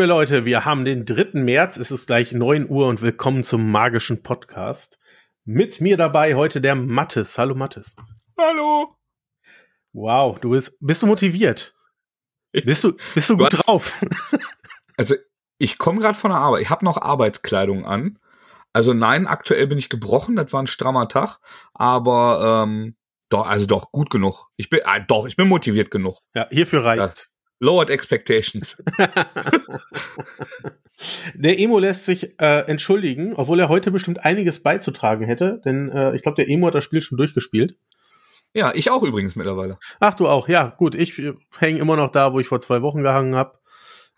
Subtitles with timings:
[0.00, 1.38] Liebe Leute, wir haben den 3.
[1.42, 4.98] März, es ist gleich 9 Uhr und willkommen zum magischen Podcast.
[5.44, 7.36] Mit mir dabei heute der Mattes.
[7.36, 7.96] Hallo Mattes.
[8.38, 8.96] Hallo.
[9.92, 11.74] Wow, du bist, bist du motiviert?
[12.50, 13.66] Bist du, bist du gut Gott.
[13.66, 14.02] drauf?
[14.96, 15.16] Also
[15.58, 16.62] ich komme gerade von der Arbeit.
[16.62, 18.18] Ich habe noch Arbeitskleidung an.
[18.72, 20.34] Also nein, aktuell bin ich gebrochen.
[20.34, 21.40] Das war ein strammer Tag.
[21.74, 22.96] Aber ähm,
[23.28, 24.46] doch, also doch gut genug.
[24.56, 26.20] Ich bin, äh, doch, ich bin motiviert genug.
[26.34, 27.34] Ja, hierfür reicht's.
[27.60, 28.82] Lowered Expectations.
[31.34, 36.14] Der Emo lässt sich äh, entschuldigen, obwohl er heute bestimmt einiges beizutragen hätte, denn äh,
[36.14, 37.76] ich glaube, der Emo hat das Spiel schon durchgespielt.
[38.52, 39.78] Ja, ich auch übrigens mittlerweile.
[40.00, 41.20] Ach, du auch, ja, gut, ich
[41.58, 43.58] hänge immer noch da, wo ich vor zwei Wochen gehangen habe.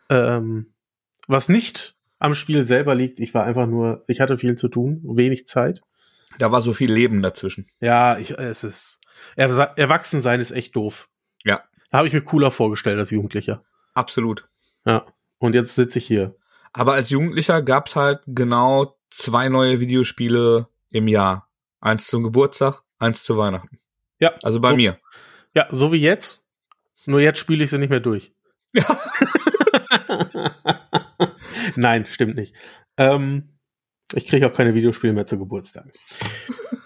[0.08, 0.72] Ähm,
[1.28, 5.02] was nicht am Spiel selber liegt, ich war einfach nur, ich hatte viel zu tun,
[5.04, 5.82] wenig Zeit.
[6.38, 7.68] Da war so viel Leben dazwischen.
[7.80, 9.00] Ja, ich, es ist,
[9.36, 11.08] Ersa- Erwachsensein ist echt doof.
[11.44, 11.62] Ja.
[11.92, 13.62] Habe ich mir cooler vorgestellt als Jugendlicher.
[13.94, 14.48] Absolut.
[14.84, 15.06] Ja.
[15.38, 16.34] Und jetzt sitze ich hier.
[16.72, 21.48] Aber als Jugendlicher gab's halt genau zwei neue Videospiele im Jahr.
[21.80, 23.78] Eins zum Geburtstag, eins zu Weihnachten.
[24.18, 24.32] Ja.
[24.42, 24.98] Also bei so, mir.
[25.54, 26.42] Ja, so wie jetzt.
[27.06, 28.32] Nur jetzt spiele ich sie nicht mehr durch.
[28.72, 29.02] Ja.
[31.76, 32.54] Nein, stimmt nicht.
[32.96, 33.58] Ähm,
[34.14, 35.92] ich kriege auch keine Videospiele mehr zu Geburtstag.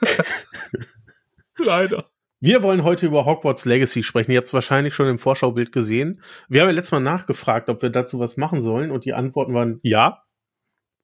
[1.58, 2.10] Leider.
[2.46, 4.30] Wir wollen heute über Hogwarts Legacy sprechen.
[4.30, 6.22] Ihr habt es wahrscheinlich schon im Vorschaubild gesehen.
[6.48, 9.52] Wir haben ja letztes Mal nachgefragt, ob wir dazu was machen sollen und die Antworten
[9.52, 10.22] waren ja,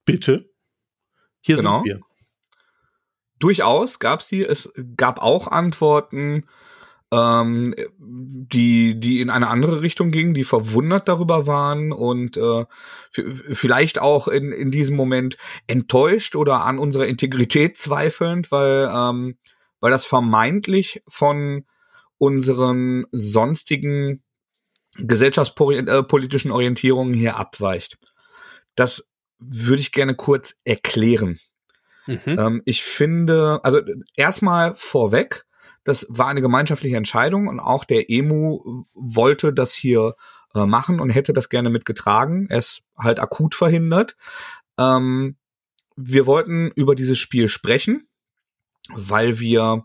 [0.04, 0.48] bitte.
[1.40, 1.82] Hier Genau.
[1.82, 2.00] sind wir.
[3.40, 4.44] durchaus gab's die.
[4.44, 6.46] Es gab auch Antworten,
[7.10, 12.66] ähm, die, die in eine andere Richtung gingen, die verwundert darüber waren und äh,
[13.10, 15.36] vielleicht auch in, in diesem Moment
[15.66, 19.38] enttäuscht oder an unserer Integrität zweifelnd, weil, ähm,
[19.82, 21.66] weil das vermeintlich von
[22.16, 24.22] unseren sonstigen
[24.96, 27.98] gesellschaftspolitischen Orientierungen hier abweicht.
[28.76, 31.40] Das würde ich gerne kurz erklären.
[32.06, 32.20] Mhm.
[32.26, 33.80] Ähm, ich finde, also
[34.16, 35.46] erstmal vorweg,
[35.84, 40.14] das war eine gemeinschaftliche Entscheidung und auch der EMU wollte das hier
[40.54, 42.46] äh, machen und hätte das gerne mitgetragen.
[42.50, 44.16] Er ist halt akut verhindert.
[44.78, 45.36] Ähm,
[45.96, 48.06] wir wollten über dieses Spiel sprechen,
[48.90, 49.84] weil wir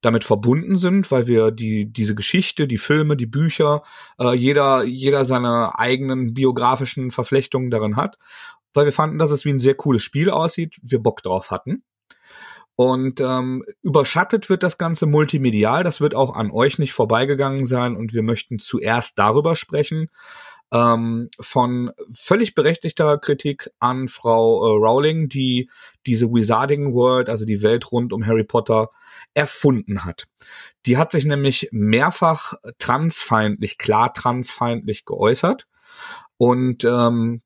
[0.00, 3.82] damit verbunden sind, weil wir die diese Geschichte, die Filme, die Bücher,
[4.18, 8.18] äh, jeder jeder seine eigenen biografischen Verflechtungen darin hat,
[8.74, 11.82] weil wir fanden, dass es wie ein sehr cooles Spiel aussieht, wir Bock drauf hatten.
[12.76, 15.84] Und ähm, überschattet wird das Ganze multimedial.
[15.84, 17.96] Das wird auch an euch nicht vorbeigegangen sein.
[17.96, 20.10] Und wir möchten zuerst darüber sprechen.
[20.74, 25.70] Ähm, von völlig berechtigter Kritik an Frau äh, Rowling, die
[26.04, 28.90] diese Wizarding World, also die Welt rund um Harry Potter,
[29.34, 30.26] erfunden hat.
[30.86, 35.68] Die hat sich nämlich mehrfach transfeindlich, klar transfeindlich geäußert.
[36.38, 37.42] Und ähm,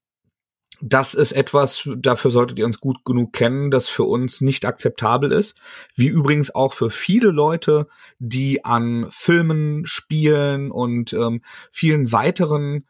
[0.80, 5.32] das ist etwas, dafür solltet ihr uns gut genug kennen, das für uns nicht akzeptabel
[5.32, 5.60] ist.
[5.94, 7.88] Wie übrigens auch für viele Leute,
[8.18, 12.86] die an Filmen, Spielen und ähm, vielen weiteren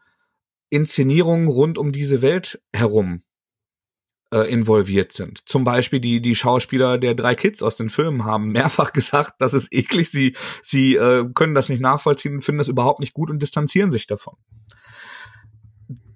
[0.69, 3.21] Inszenierungen rund um diese Welt herum
[4.31, 5.41] äh, involviert sind.
[5.47, 9.53] Zum Beispiel die, die Schauspieler der drei Kids aus den Filmen haben mehrfach gesagt, das
[9.53, 13.29] ist eklig, sie, sie äh, können das nicht nachvollziehen und finden das überhaupt nicht gut
[13.29, 14.35] und distanzieren sich davon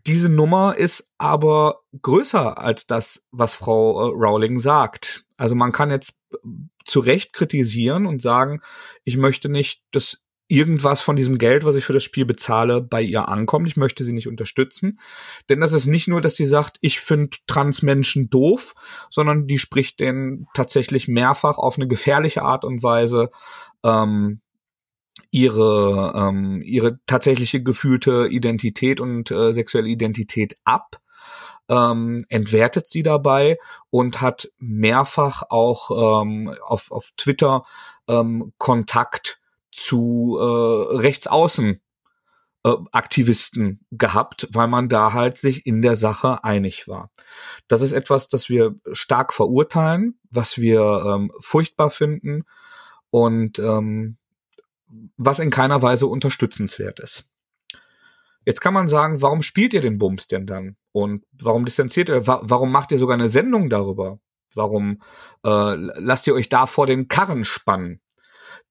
[0.06, 5.26] diese Nummer ist aber größer als das, was Frau äh, Rowling sagt.
[5.38, 6.38] Also man kann jetzt äh,
[6.86, 8.62] zu Recht kritisieren und sagen,
[9.06, 10.20] ich möchte nicht, dass
[10.54, 13.68] irgendwas von diesem Geld, was ich für das Spiel bezahle, bei ihr ankommt.
[13.68, 15.00] Ich möchte sie nicht unterstützen.
[15.50, 18.76] Denn das ist nicht nur, dass sie sagt, ich finde Transmenschen doof,
[19.10, 23.32] sondern die spricht denen tatsächlich mehrfach auf eine gefährliche Art und Weise
[23.84, 24.42] ähm,
[25.32, 31.02] ihre ähm, ihre tatsächliche gefühlte Identität und äh, sexuelle Identität ab,
[31.68, 33.58] ähm, entwertet sie dabei
[33.90, 37.64] und hat mehrfach auch ähm, auf, auf Twitter
[38.08, 39.40] ähm, Kontakt
[39.74, 41.82] zu äh, Rechtsaußen
[42.64, 47.12] äh, Aktivisten gehabt, weil man da halt sich in der Sache einig war.
[47.68, 52.44] Das ist etwas, das wir stark verurteilen, was wir ähm, furchtbar finden
[53.10, 54.18] und ähm,
[55.18, 57.26] was in keiner Weise unterstützenswert ist.
[58.46, 60.76] Jetzt kann man sagen, warum spielt ihr den Bums denn dann?
[60.92, 64.20] Und warum distanziert ihr, wa warum macht ihr sogar eine Sendung darüber?
[64.54, 65.02] Warum
[65.44, 68.02] äh, lasst ihr euch da vor den Karren spannen?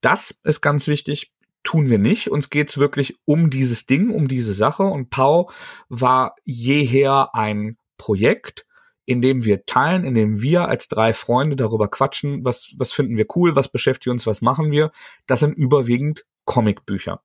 [0.03, 1.33] Das ist ganz wichtig,
[1.65, 2.31] tun wir nicht.
[2.31, 4.83] Uns geht's wirklich um dieses Ding, um diese Sache.
[4.83, 5.51] Und Pau
[5.89, 8.67] war jeher ein Projekt,
[9.05, 13.17] in dem wir teilen, in dem wir als drei Freunde darüber quatschen, was, was finden
[13.17, 14.91] wir cool, was beschäftigt uns, was machen wir.
[15.27, 17.23] Das sind überwiegend Comicbücher.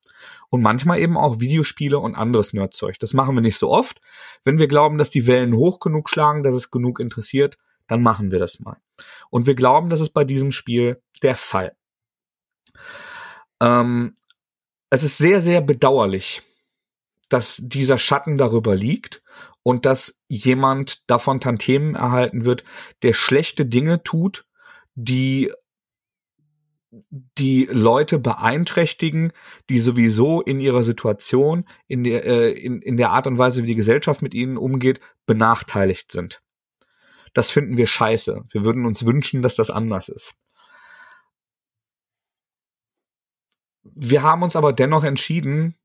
[0.50, 3.00] Und manchmal eben auch Videospiele und anderes Nerdzeug.
[3.00, 4.00] Das machen wir nicht so oft.
[4.44, 7.58] Wenn wir glauben, dass die Wellen hoch genug schlagen, dass es genug interessiert,
[7.88, 8.78] dann machen wir das mal.
[9.30, 11.77] Und wir glauben, das ist bei diesem Spiel der Fall.
[13.62, 14.14] Ähm,
[14.90, 16.44] es ist sehr, sehr bedauerlich,
[17.30, 19.22] dass dieser Schatten darüber liegt
[19.64, 22.64] und dass jemand davon Tantiemen erhalten wird,
[23.04, 24.46] der schlechte Dinge tut,
[24.96, 25.52] die
[27.38, 29.34] die Leute beeinträchtigen,
[29.70, 33.68] die sowieso in ihrer Situation, in der, äh, in, in der Art und Weise, wie
[33.68, 36.42] die Gesellschaft mit ihnen umgeht, benachteiligt sind.
[37.34, 38.46] Das finden wir scheiße.
[38.50, 40.36] Wir würden uns wünschen, dass das anders ist.
[43.96, 45.76] Wir haben uns aber dennoch entschieden,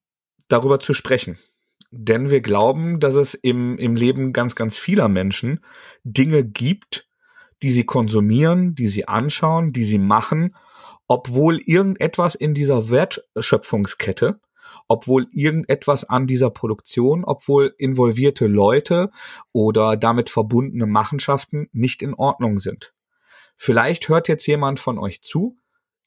[0.49, 1.39] darüber zu sprechen.
[1.91, 5.61] Denn wir glauben, dass es im, im Leben ganz, ganz vieler Menschen
[6.05, 7.07] Dinge gibt,
[7.63, 10.55] die sie konsumieren, die sie anschauen, die sie machen
[11.13, 14.41] obwohl irgendetwas in dieser Wertschöpfungskette,
[14.89, 19.11] obwohl irgendetwas an dieser Produktion, obwohl involvierte Leute
[19.53, 22.95] oder damit verbundene Machenschaften nicht in Ordnung sind.
[23.57, 25.59] Vielleicht hört jetzt jemand von euch zu,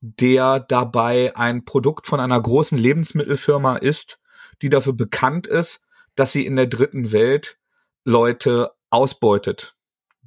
[0.02, 4.20] der dabei ein Produkt von einer großen Lebensmittelfirma ist,
[4.62, 5.82] die dafür bekannt ist,
[6.16, 7.58] dass sie in der dritten Welt
[8.04, 9.76] Leute ausbeutet,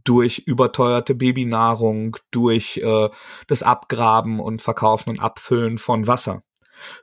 [0.04, 3.08] durch überteuerte Babynahrung, durch äh,
[3.46, 6.42] das Abgraben und Verkaufen und Abfüllen von Wasser.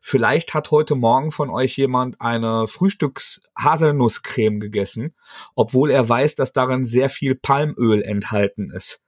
[0.02, 5.16] Vielleicht hat heute Morgen von euch jemand eine Frühstücks-Haselnusscreme gegessen,
[5.54, 9.02] obwohl er weiß, dass darin sehr viel Palmöl enthalten ist,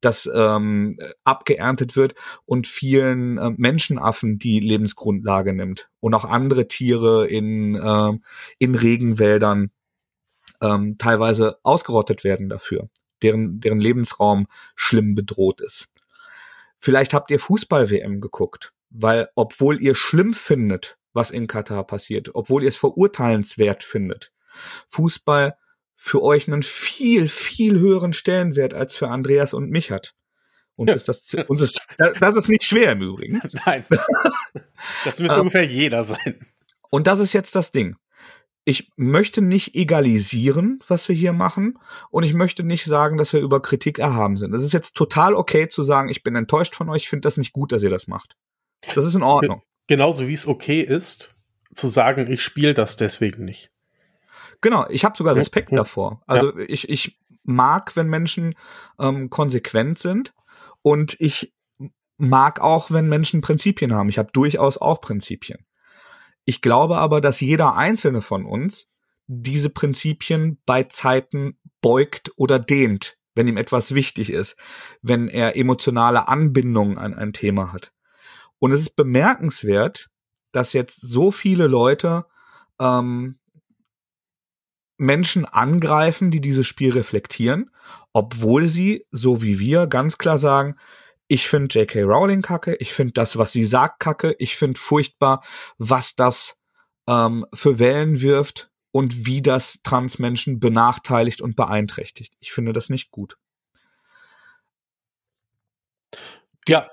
[0.00, 2.14] das ähm, abgeerntet wird
[2.44, 8.12] und vielen äh, Menschenaffen die Lebensgrundlage nimmt und auch andere Tiere in, äh,
[8.58, 9.70] in Regenwäldern
[10.60, 12.88] ähm, teilweise ausgerottet werden dafür
[13.22, 15.88] deren, deren Lebensraum schlimm bedroht ist.
[16.78, 22.62] Vielleicht habt ihr Fußball-WM geguckt, weil obwohl ihr schlimm findet, was in Katar passiert, obwohl
[22.62, 24.32] ihr es verurteilenswert findet,
[24.88, 25.56] Fußball
[26.00, 30.14] für euch einen viel, viel höheren Stellenwert als für Andreas und mich hat.
[30.76, 33.42] Und ist das, uns ist, das ist nicht schwer im Übrigen.
[33.66, 33.84] Nein.
[35.04, 36.38] Das müsste ungefähr jeder sein.
[36.88, 37.96] Und das ist jetzt das Ding
[38.68, 41.78] ich möchte nicht egalisieren, was wir hier machen,
[42.10, 44.54] und ich möchte nicht sagen, dass wir über Kritik erhaben sind.
[44.54, 47.38] Es ist jetzt total okay zu sagen, ich bin enttäuscht von euch, ich finde das
[47.38, 48.36] nicht gut, dass ihr das macht.
[48.94, 49.62] Das ist in Ordnung.
[49.86, 51.34] Genauso wie es okay ist,
[51.72, 53.70] zu sagen, ich spiele das deswegen nicht.
[54.60, 56.22] Genau, ich habe sogar Respekt davor.
[56.26, 56.64] Also ja.
[56.68, 58.54] ich, ich mag, wenn Menschen
[58.98, 60.34] ähm, konsequent sind
[60.82, 61.54] und ich
[62.16, 64.08] mag auch, wenn Menschen Prinzipien haben.
[64.08, 65.64] Ich habe durchaus auch Prinzipien.
[66.44, 68.88] Ich glaube aber, dass jeder einzelne von uns
[69.26, 74.56] diese Prinzipien bei Zeiten beugt oder dehnt, wenn ihm etwas wichtig ist,
[75.02, 77.92] wenn er emotionale Anbindung an ein Thema hat.
[78.58, 80.10] Und es ist bemerkenswert,
[80.50, 82.24] dass jetzt so viele Leute
[82.80, 83.37] ähm,
[84.98, 87.70] Menschen angreifen, die dieses Spiel reflektieren,
[88.12, 90.76] obwohl sie, so wie wir, ganz klar sagen,
[91.28, 92.02] ich finde J.K.
[92.02, 95.44] Rowling kacke, ich finde das, was sie sagt, kacke, ich finde furchtbar,
[95.76, 96.58] was das
[97.06, 102.34] ähm, für Wellen wirft und wie das Transmenschen benachteiligt und beeinträchtigt.
[102.40, 103.36] Ich finde das nicht gut.
[106.66, 106.90] Ja,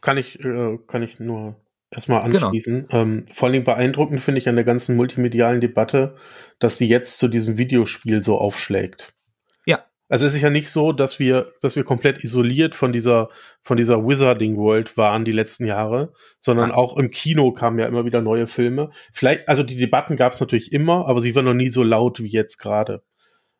[0.00, 1.56] kann ich, äh, kann ich nur
[1.90, 2.46] erstmal genau.
[2.46, 2.88] anschließen.
[2.88, 3.02] Genau.
[3.02, 6.16] Ähm, vor allen Dingen beeindruckend finde ich an der ganzen multimedialen Debatte,
[6.58, 9.14] dass sie jetzt zu diesem Videospiel so aufschlägt.
[10.10, 13.28] Also es ist ja nicht so, dass wir, dass wir komplett isoliert von dieser,
[13.60, 18.06] von dieser Wizarding World waren die letzten Jahre, sondern auch im Kino kamen ja immer
[18.06, 18.88] wieder neue Filme.
[19.12, 22.22] Vielleicht, also die Debatten gab es natürlich immer, aber sie waren noch nie so laut
[22.22, 23.02] wie jetzt gerade.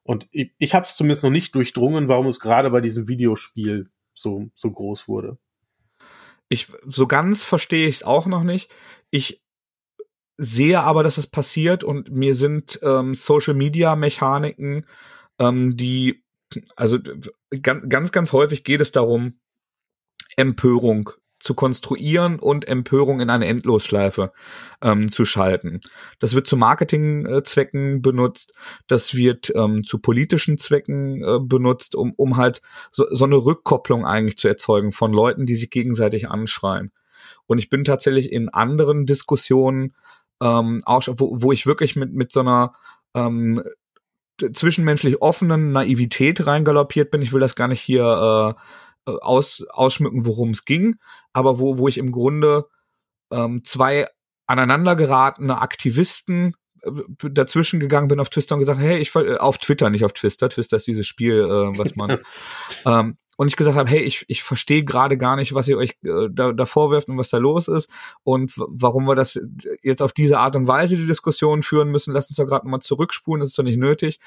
[0.04, 3.90] Und ich, ich habe es zumindest noch nicht durchdrungen, warum es gerade bei diesem Videospiel
[4.14, 5.36] so, so groß wurde.
[6.48, 8.70] Ich, so ganz verstehe ich es auch noch nicht.
[9.10, 9.42] Ich
[10.38, 14.86] sehe aber, dass es passiert und mir sind ähm, Social Media Mechaniken,
[15.38, 16.24] ähm, die
[16.76, 16.98] also
[17.62, 19.40] ganz, ganz häufig geht es darum,
[20.36, 21.10] Empörung
[21.40, 24.32] zu konstruieren und Empörung in eine Endlosschleife
[24.82, 25.80] ähm, zu schalten.
[26.18, 28.54] Das wird zu Marketingzwecken benutzt,
[28.86, 34.04] das wird ähm, zu politischen Zwecken äh, benutzt, um, um halt so, so eine Rückkopplung
[34.04, 36.92] eigentlich zu erzeugen von Leuten, die sich gegenseitig anschreien.
[37.46, 39.94] Und ich bin tatsächlich in anderen Diskussionen,
[40.40, 42.72] ähm, auch, wo, wo ich wirklich mit, mit so einer
[43.14, 43.62] ähm,
[44.52, 47.22] zwischenmenschlich offenen Naivität reingaloppiert bin.
[47.22, 48.60] Ich will das gar nicht hier äh,
[49.20, 50.96] aus, ausschmücken, worum es ging,
[51.32, 52.66] aber wo, wo ich im Grunde
[53.30, 54.08] ähm, zwei
[54.46, 56.90] aneinandergeratene Aktivisten äh,
[57.30, 60.48] dazwischen gegangen bin auf Twitter und gesagt, hey, ich äh, auf Twitter, nicht auf Twitter.
[60.48, 62.18] Twitter ist dieses Spiel, äh, was man
[62.86, 65.96] ähm, und ich gesagt habe, hey, ich, ich verstehe gerade gar nicht, was ihr euch
[66.02, 67.88] äh, da, da vorwirft und was da los ist
[68.24, 69.40] und warum wir das
[69.80, 72.12] jetzt auf diese Art und Weise die Diskussion führen müssen.
[72.12, 74.18] Lass uns doch gerade mal zurückspulen, das ist doch nicht nötig.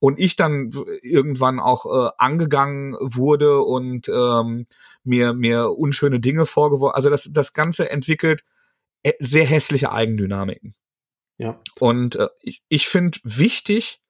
[0.00, 4.66] Und ich dann irgendwann auch äh, angegangen wurde und ähm,
[5.04, 6.96] mir, mir unschöne Dinge vorgeworfen.
[6.96, 8.42] Also das, das Ganze entwickelt
[9.04, 10.74] äh, sehr hässliche Eigendynamiken.
[11.38, 11.60] Ja.
[11.78, 14.00] Und äh, ich, ich finde wichtig,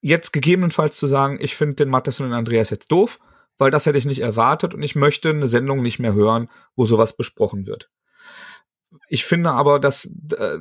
[0.00, 3.18] jetzt gegebenenfalls zu sagen, ich finde den Mattes und den Andreas jetzt doof,
[3.58, 6.86] weil das hätte ich nicht erwartet und ich möchte eine Sendung nicht mehr hören, wo
[6.86, 7.90] sowas besprochen wird.
[9.08, 10.58] Ich finde aber, dass, äh,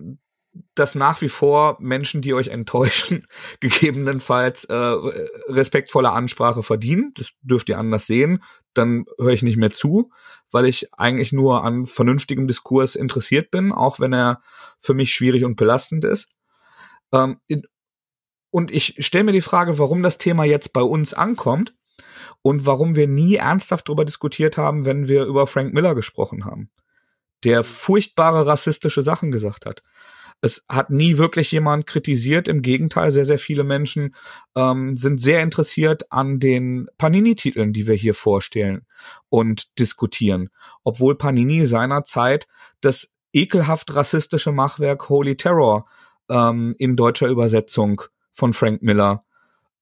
[0.76, 3.26] dass nach wie vor Menschen, die euch enttäuschen,
[3.60, 7.14] gegebenenfalls äh, respektvolle Ansprache verdienen.
[7.16, 8.44] Das dürft ihr anders sehen.
[8.74, 10.12] Dann höre ich nicht mehr zu,
[10.52, 14.42] weil ich eigentlich nur an vernünftigem Diskurs interessiert bin, auch wenn er
[14.80, 16.30] für mich schwierig und belastend ist.
[17.12, 17.40] Ähm,
[18.52, 21.74] und ich stelle mir die Frage, warum das Thema jetzt bei uns ankommt
[22.42, 26.70] und warum wir nie ernsthaft darüber diskutiert haben, wenn wir über Frank Miller gesprochen haben,
[27.44, 29.84] der furchtbare rassistische Sachen gesagt hat.
[30.42, 32.48] Es hat nie wirklich jemand kritisiert.
[32.48, 34.16] Im Gegenteil, sehr, sehr viele Menschen
[34.56, 38.86] ähm, sind sehr interessiert an den Panini-Titeln, die wir hier vorstellen
[39.28, 40.50] und diskutieren.
[40.86, 42.48] Obwohl Panini seinerzeit
[42.80, 45.88] das ekelhaft rassistische Machwerk Holy Terror
[46.30, 48.04] ähm, in deutscher Übersetzung
[48.40, 49.24] von Frank Miller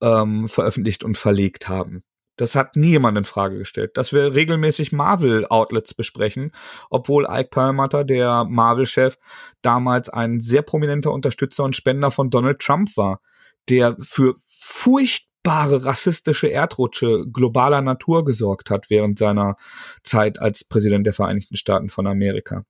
[0.02, 2.04] ähm, veröffentlicht und verlegt haben.
[2.38, 3.98] Das hat nie jemand in Frage gestellt.
[3.98, 6.52] Dass wir regelmäßig Marvel-Outlets besprechen,
[6.90, 9.18] obwohl Ike Perlmutter, der Marvel-Chef,
[9.64, 13.22] damals ein sehr prominenter Unterstützer und Spender von Donald Trump war,
[13.70, 19.56] der für furchtbare rassistische Erdrutsche globaler Natur gesorgt hat während seiner
[20.04, 22.66] Zeit als Präsident der Vereinigten Staaten von Amerika.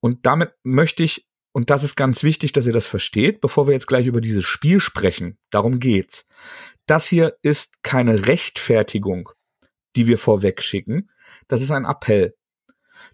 [0.00, 3.74] Und damit möchte ich und das ist ganz wichtig, dass ihr das versteht, bevor wir
[3.74, 5.38] jetzt gleich über dieses Spiel sprechen.
[5.50, 6.26] Darum geht's.
[6.86, 9.30] Das hier ist keine Rechtfertigung,
[9.94, 11.10] die wir vorweg schicken.
[11.46, 12.34] Das ist ein Appell.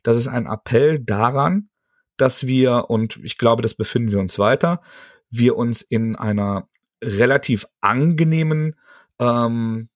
[0.02, 1.68] Das ist ein Appell daran,
[2.16, 4.80] dass wir, und ich glaube, das befinden wir uns weiter,
[5.28, 6.66] wir uns in einer
[7.04, 8.75] relativ angenehmen
[9.18, 9.90] ähm,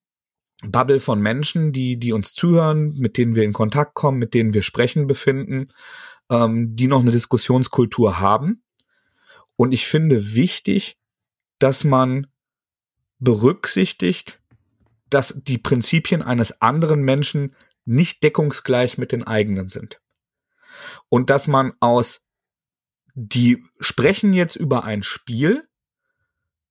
[0.62, 4.52] Bubble von Menschen, die, die uns zuhören, mit denen wir in Kontakt kommen, mit denen
[4.52, 5.68] wir sprechen, befinden
[6.31, 8.62] ähm, die noch eine Diskussionskultur haben.
[9.57, 10.99] Und ich finde wichtig,
[11.59, 12.26] dass man
[13.19, 14.40] berücksichtigt,
[15.11, 17.54] dass die Prinzipien eines anderen Menschen
[17.85, 20.00] nicht deckungsgleich mit den eigenen sind.
[21.09, 22.23] Und dass man aus,
[23.14, 25.69] die sprechen jetzt über ein Spiel,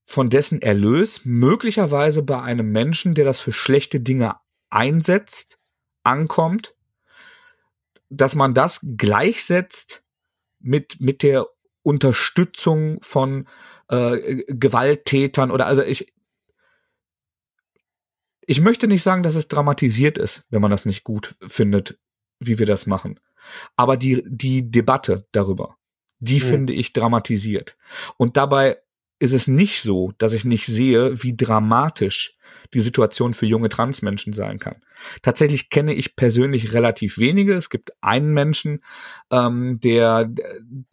[0.05, 4.35] von dessen Erlös möglicherweise bei einem Menschen, der das für schlechte Dinge
[4.69, 5.57] einsetzt,
[6.03, 6.75] ankommt,
[8.17, 10.03] dass man das gleichsetzt
[10.59, 11.47] mit, mit der
[11.81, 13.47] Unterstützung von
[13.89, 16.13] äh, Gewalttätern oder also ich,
[18.41, 21.97] ich möchte nicht sagen, dass es dramatisiert ist, wenn man das nicht gut findet,
[22.39, 23.19] wie wir das machen.
[23.75, 25.77] Aber die, die Debatte darüber,
[26.19, 26.45] die mhm.
[26.45, 27.77] finde ich dramatisiert.
[28.17, 28.77] Und dabei
[29.23, 32.35] ist es nicht so, dass ich nicht sehe, wie dramatisch
[32.73, 34.75] die Situation für junge Transmenschen sein kann.
[35.21, 37.53] Tatsächlich kenne ich persönlich relativ wenige.
[37.53, 38.83] Es gibt einen Menschen,
[39.31, 40.29] ähm, der,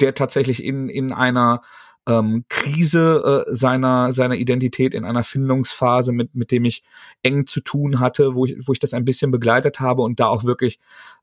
[0.01, 1.63] der tatsächlich in, in einer
[2.07, 6.85] ähm, Krise äh, seiner, seiner Identität, in einer Findungsphase, mit, mit dem ich
[7.23, 10.27] eng zu tun hatte, wo ich, wo ich das ein bisschen begleitet habe und da
[10.27, 10.79] auch wirklich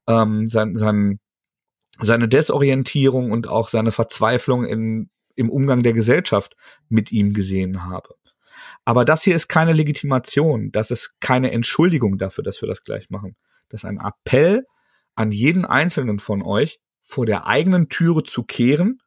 [0.08, 1.20] ähm, sein, sein,
[2.02, 6.56] seine Desorientierung und auch seine Verzweiflung in, im Umgang der Gesellschaft
[6.90, 8.16] mit ihm gesehen habe.
[8.86, 13.10] Aber das hier ist keine Legitimation, das ist keine Entschuldigung dafür, dass wir das gleich
[13.10, 13.36] machen.
[13.70, 14.66] Das ist ein Appell
[15.16, 19.02] an jeden einzelnen von euch, vor der eigenen Türe zu kehren,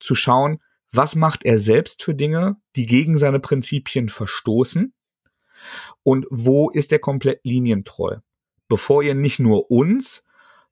[0.00, 0.60] zu schauen,
[0.92, 4.94] was macht er selbst für Dinge, die gegen seine Prinzipien verstoßen
[6.02, 8.18] und wo ist er komplett linientreu.
[8.68, 10.22] Bevor ihr nicht nur uns,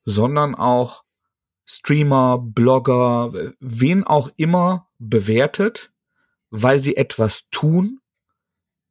[0.05, 1.05] sondern auch
[1.65, 5.93] Streamer, Blogger, wen auch immer bewertet,
[6.51, 8.01] weil sie etwas tun,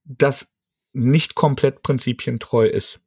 [0.04, 0.52] das
[0.94, 3.02] nicht komplett prinzipientreu ist.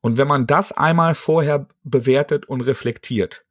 [0.00, 3.44] Und wenn man das einmal vorher bewertet und reflektiert,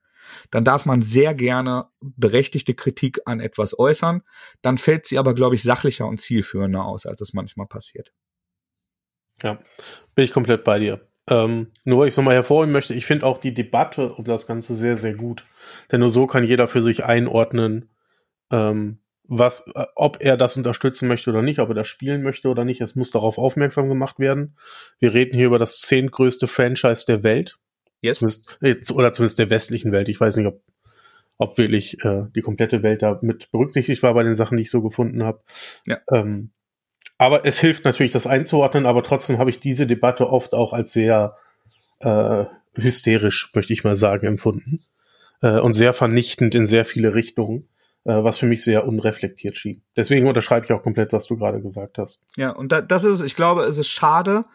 [0.52, 4.22] dann darf man sehr gerne berechtigte Kritik an etwas äußern.
[4.62, 8.14] Dann fällt sie aber, glaube ich, sachlicher und zielführender aus, als es manchmal passiert.
[9.42, 9.60] Ja,
[10.16, 11.08] bin ich komplett bei dir.
[11.30, 14.46] Ähm, nur weil ich es nochmal hervorheben möchte, ich finde auch die Debatte um das
[14.46, 15.46] Ganze sehr, sehr gut.
[15.92, 17.90] Denn nur so kann jeder für sich einordnen,
[18.52, 22.50] ähm, was, äh, ob er das unterstützen möchte oder nicht, ob er das spielen möchte
[22.50, 22.82] oder nicht.
[22.82, 24.58] Es muss darauf aufmerksam gemacht werden.
[25.00, 27.58] Wir reden hier über das zehntgrößte Franchise der Welt.
[28.02, 28.20] Yes.
[28.20, 30.10] Zumindest, oder zumindest der westlichen Welt.
[30.10, 30.62] Ich weiß nicht, ob,
[31.38, 34.72] ob wirklich äh, die komplette Welt da mit berücksichtigt war bei den Sachen, die ich
[34.72, 35.42] so gefunden habe.
[35.86, 36.00] Ja.
[36.12, 36.52] Ähm,
[37.18, 40.94] Aber es hilft natürlich, das einzuordnen, aber trotzdem habe ich diese Debatte oft auch als
[40.94, 41.36] sehr
[42.00, 44.84] äh, hysterisch, möchte ich mal sagen, empfunden.
[45.42, 47.68] Äh, und sehr vernichtend in sehr viele Richtungen,
[48.06, 49.84] äh, was für mich sehr unreflektiert schien.
[49.96, 52.22] Deswegen unterschreibe ich auch komplett, was du gerade gesagt hast.
[52.38, 54.46] Ja, und da, das ist, ich glaube, es ist schade,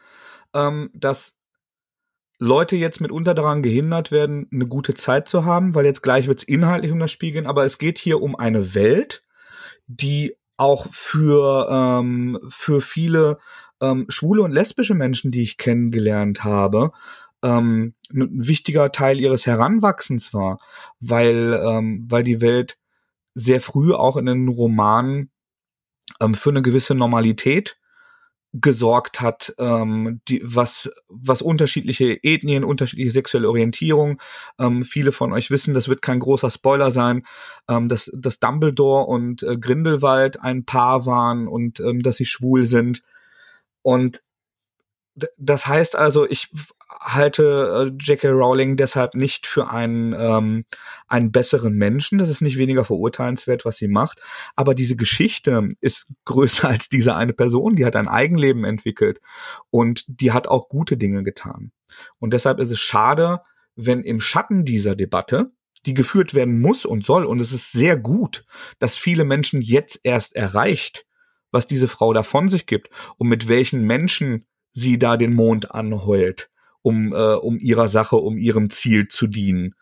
[0.54, 1.36] ähm, dass
[2.38, 6.38] Leute jetzt mitunter daran gehindert werden, eine gute Zeit zu haben, weil jetzt gleich wird
[6.38, 9.24] es inhaltlich um das Spiel gehen, aber es geht hier um eine Welt,
[9.88, 13.38] die auch für, ähm, für viele
[13.80, 16.92] ähm, schwule und lesbische Menschen, die ich kennengelernt habe,
[17.42, 20.58] ähm, ein wichtiger Teil ihres Heranwachsens war,
[21.00, 22.76] weil, ähm, weil die Welt
[23.34, 25.30] sehr früh auch in den Romanen
[26.20, 27.78] ähm, für eine gewisse Normalität
[28.52, 34.20] gesorgt hat, ähm, die, was, was unterschiedliche Ethnien, unterschiedliche sexuelle Orientierung.
[34.58, 37.26] Ähm, viele von euch wissen, das wird kein großer Spoiler sein,
[37.68, 42.64] ähm, dass, dass Dumbledore und äh, Grindelwald ein Paar waren und ähm, dass sie schwul
[42.64, 43.02] sind.
[43.82, 44.22] Und
[45.38, 46.50] das heißt also, ich
[47.00, 48.28] halte äh, J.K.
[48.28, 50.64] Rowling deshalb nicht für einen, ähm,
[51.06, 52.18] einen besseren Menschen.
[52.18, 54.20] Das ist nicht weniger verurteilenswert, was sie macht.
[54.56, 57.76] Aber diese Geschichte ist größer als diese eine Person.
[57.76, 59.20] Die hat ein Eigenleben entwickelt
[59.70, 61.72] und die hat auch gute Dinge getan.
[62.18, 63.40] Und deshalb ist es schade,
[63.76, 65.52] wenn im Schatten dieser Debatte,
[65.86, 68.44] die geführt werden muss und soll, und es ist sehr gut,
[68.80, 71.06] dass viele Menschen jetzt erst erreicht,
[71.52, 75.72] was diese Frau da von sich gibt und mit welchen Menschen sie da den Mond
[75.72, 76.50] anheult
[76.82, 79.74] um, äh, um ihrer Sache, um ihrem Ziel zu dienen,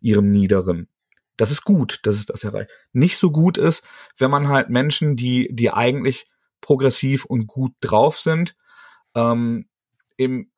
[0.00, 0.88] ihrem Niederen.
[1.36, 2.70] Das ist gut, dass es das erreicht.
[2.92, 3.82] Nicht so gut ist,
[4.18, 6.26] wenn man halt Menschen, die, die eigentlich
[6.60, 8.54] progressiv und gut drauf sind,
[9.14, 9.66] ähm,
[10.16, 10.50] im,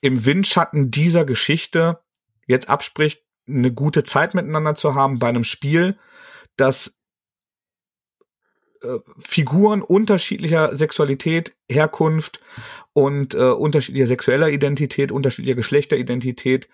[0.00, 2.00] im Windschatten dieser Geschichte
[2.46, 5.96] jetzt abspricht, eine gute Zeit miteinander zu haben bei einem Spiel,
[6.56, 6.99] das
[8.82, 12.40] äh, Figuren unterschiedlicher Sexualität, Herkunft
[12.92, 16.68] und äh, unterschiedlicher sexueller Identität, unterschiedlicher Geschlechteridentität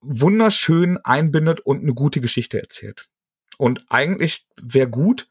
[0.00, 3.08] wunderschön einbindet und eine gute Geschichte erzählt.
[3.56, 5.28] Und eigentlich wäre gut,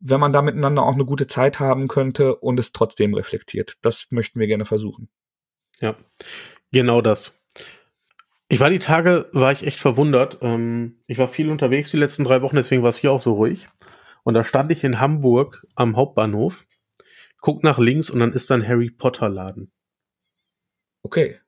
[0.00, 3.76] wenn man da miteinander auch eine gute Zeit haben könnte und es trotzdem reflektiert.
[3.82, 5.08] Das möchten wir gerne versuchen.
[5.80, 5.96] Ja,
[6.72, 7.44] genau das.
[8.48, 10.38] Ich war die Tage, war ich echt verwundert.
[10.40, 13.34] Ähm, ich war viel unterwegs die letzten drei Wochen, deswegen war es hier auch so
[13.34, 13.68] ruhig.
[14.22, 16.66] Und da stand ich in Hamburg am Hauptbahnhof,
[17.40, 19.72] guck nach links und dann ist da ein Harry Potter Laden.
[21.02, 21.40] Okay.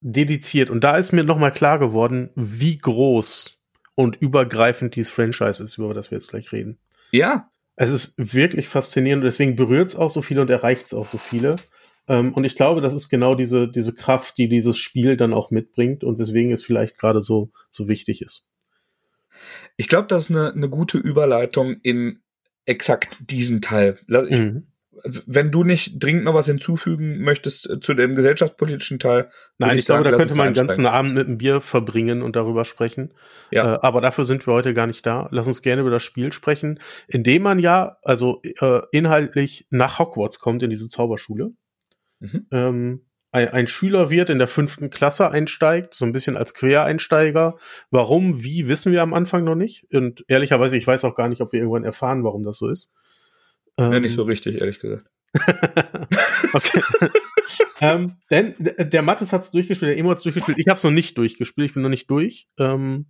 [0.00, 0.70] Dediziert.
[0.70, 3.62] Und da ist mir nochmal klar geworden, wie groß
[3.94, 6.78] und übergreifend dieses Franchise ist, über das wir jetzt gleich reden.
[7.10, 7.50] Ja.
[7.76, 11.06] Es ist wirklich faszinierend und deswegen berührt es auch so viele und erreicht es auch
[11.06, 11.56] so viele.
[12.06, 15.50] Ähm, und ich glaube, das ist genau diese, diese Kraft, die dieses Spiel dann auch
[15.50, 18.46] mitbringt und weswegen es vielleicht gerade so, so wichtig ist.
[19.76, 22.20] Ich glaube, das ist eine, eine gute Überleitung in
[22.64, 23.98] exakt diesen Teil.
[24.06, 24.68] Mhm.
[25.26, 29.28] Wenn du nicht dringend noch was hinzufügen möchtest äh, zu dem gesellschaftspolitischen Teil.
[29.58, 32.22] Nein, ich, ich glaube, sagen, da könnte man einen ganzen Abend mit einem Bier verbringen
[32.22, 33.12] und darüber sprechen.
[33.50, 33.74] Ja.
[33.74, 35.28] Äh, aber dafür sind wir heute gar nicht da.
[35.30, 40.38] Lass uns gerne über das Spiel sprechen, indem man ja, also äh, inhaltlich nach Hogwarts
[40.38, 41.52] kommt in diese Zauberschule.
[42.20, 42.46] Mhm.
[42.50, 43.00] Ähm,
[43.34, 47.56] ein, ein Schüler wird, in der fünften Klasse einsteigt, so ein bisschen als Quereinsteiger.
[47.90, 49.86] Warum, wie, wissen wir am Anfang noch nicht.
[49.92, 52.92] Und ehrlicherweise, ich weiß auch gar nicht, ob wir irgendwann erfahren, warum das so ist.
[53.76, 55.06] Ähm, ja, nicht so richtig, ehrlich gesagt.
[57.80, 60.58] ähm, denn der Mattes hat es durchgespielt, der Emo hat es durchgespielt.
[60.58, 62.46] Ich habe es noch nicht durchgespielt, ich bin noch nicht durch.
[62.60, 63.06] Ähm,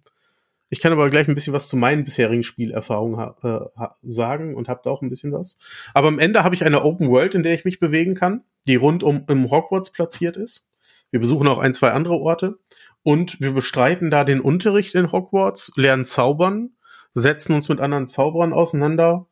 [0.75, 4.81] ich kann aber gleich ein bisschen was zu meinen bisherigen Spielerfahrungen äh, sagen und habe
[4.83, 5.57] da auch ein bisschen was.
[5.93, 8.75] Aber am Ende habe ich eine Open World, in der ich mich bewegen kann, die
[8.75, 10.67] rund um im Hogwarts platziert ist.
[11.13, 12.59] Wir besuchen auch ein, zwei andere Orte
[13.05, 16.71] und wir bestreiten da den Unterricht in Hogwarts, lernen zaubern,
[17.13, 19.29] setzen uns mit anderen Zauberern auseinander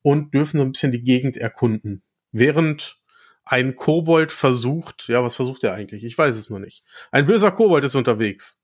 [0.00, 2.04] und dürfen so ein bisschen die Gegend erkunden.
[2.32, 3.02] Während
[3.44, 6.04] ein Kobold versucht, ja, was versucht er eigentlich?
[6.04, 6.84] Ich weiß es noch nicht.
[7.10, 8.62] Ein böser Kobold ist unterwegs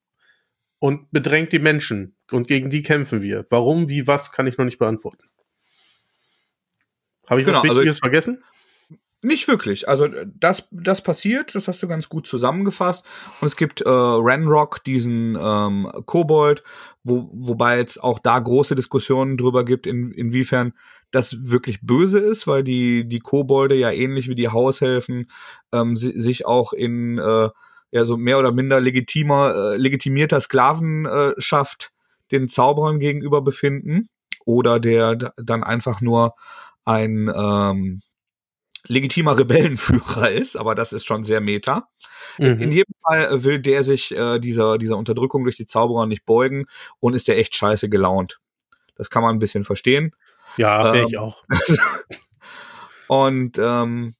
[0.82, 3.46] und bedrängt die Menschen und gegen die kämpfen wir.
[3.50, 5.28] Warum, wie, was, kann ich noch nicht beantworten.
[7.30, 8.44] Habe ich genau, was also Wichtiges also vergessen?
[9.22, 9.88] Nicht wirklich.
[9.88, 13.06] Also das, das passiert, das hast du ganz gut zusammengefasst.
[13.40, 16.64] Und es gibt äh, Renrock, diesen ähm, Kobold,
[17.04, 20.72] wo, wobei es auch da große Diskussionen drüber gibt, in, inwiefern
[21.12, 25.30] das wirklich böse ist, weil die, die Kobolde ja ähnlich wie die Haushelfen
[25.70, 27.50] ähm, si sich auch in äh,
[27.92, 31.92] ja so mehr oder minder legitimer, äh, legitimierter Sklavenschaft
[32.32, 34.08] den Zauberern gegenüber befinden
[34.44, 36.34] oder der dann einfach nur
[36.84, 38.00] ein ähm,
[38.86, 41.88] legitimer Rebellenführer ist, aber das ist schon sehr meta.
[42.38, 42.60] Mhm.
[42.60, 46.66] In jedem Fall will der sich äh, dieser, dieser Unterdrückung durch die Zauberer nicht beugen
[46.98, 48.40] und ist der echt scheiße gelaunt.
[48.96, 50.14] Das kann man ein bisschen verstehen.
[50.56, 51.44] Ja, ähm, ich auch.
[53.08, 54.14] Und ähm,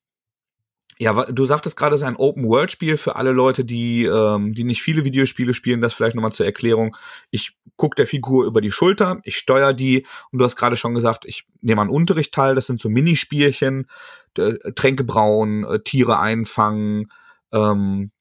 [0.99, 4.83] ja, du sagtest gerade, es ist ein Open-World-Spiel für alle Leute, die, ähm, die nicht
[4.83, 5.81] viele Videospiele spielen.
[5.81, 6.97] Das vielleicht nochmal zur Erklärung.
[7.31, 10.95] Ich gucke der Figur über die Schulter, ich steuere die und du hast gerade schon
[10.95, 12.55] gesagt, ich nehme an Unterricht teil.
[12.55, 13.89] Das sind so Minispielchen,
[14.35, 17.11] Tränke brauen, äh, Tiere einfangen.
[17.53, 18.13] Ähm,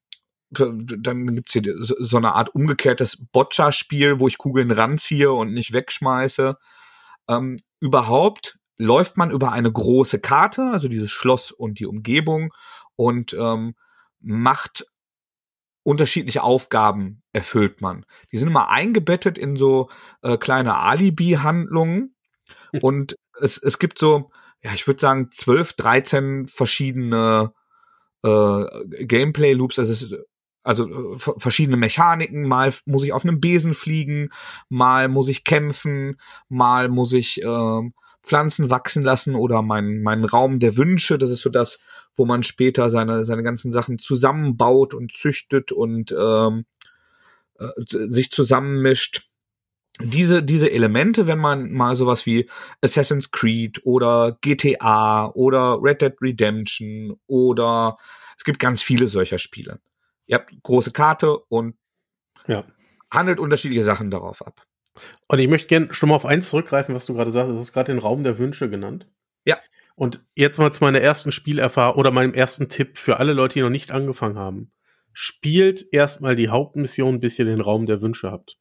[0.51, 6.57] dann gibt's hier so eine Art umgekehrtes Boccia-Spiel, wo ich Kugeln ranziehe und nicht wegschmeiße.
[7.29, 12.52] Ähm, überhaupt läuft man über eine große Karte, also dieses Schloss und die Umgebung
[12.96, 13.76] und ähm,
[14.20, 14.86] macht
[15.84, 18.06] unterschiedliche Aufgaben erfüllt man.
[18.32, 19.89] Die sind immer eingebettet in so
[20.22, 22.15] äh, kleine Alibi-Handlungen
[22.72, 22.80] hm.
[22.82, 27.54] und es, es gibt so, ja, ich würde sagen, zwölf, dreizehn verschiedene
[28.24, 29.80] äh, Gameplay-Loops.
[29.80, 30.15] Also, ist,
[30.63, 32.48] also äh, verschiedene Mechaniken.
[32.48, 34.30] Mal muss ich auf einem Besen fliegen,
[34.70, 37.91] mal muss ich kämpfen, mal muss ich äh,
[38.23, 41.17] Pflanzen wachsen lassen oder meinen mein Raum der Wünsche.
[41.17, 41.79] Das ist so das,
[42.15, 46.65] wo man später seine, seine ganzen Sachen zusammenbaut und züchtet und ähm,
[47.57, 49.27] äh, sich zusammenmischt.
[49.99, 52.49] Diese, diese Elemente, wenn man mal sowas wie
[52.81, 57.97] Assassin's Creed oder GTA oder Red Dead Redemption oder
[58.38, 59.79] es gibt ganz viele solcher Spiele.
[60.25, 61.75] Ihr habt große Karte und
[62.47, 62.65] ja.
[63.12, 64.65] handelt unterschiedliche Sachen darauf ab.
[65.27, 67.51] Und ich möchte gerne schon mal auf eins zurückgreifen, was du gerade sagst.
[67.51, 69.08] Du hast gerade den Raum der Wünsche genannt.
[69.45, 69.58] Ja.
[69.95, 73.62] Und jetzt mal zu meiner ersten Spielerfahrung oder meinem ersten Tipp für alle Leute, die
[73.62, 74.71] noch nicht angefangen haben.
[75.13, 78.58] Spielt erstmal die Hauptmission, bis ihr den Raum der Wünsche habt.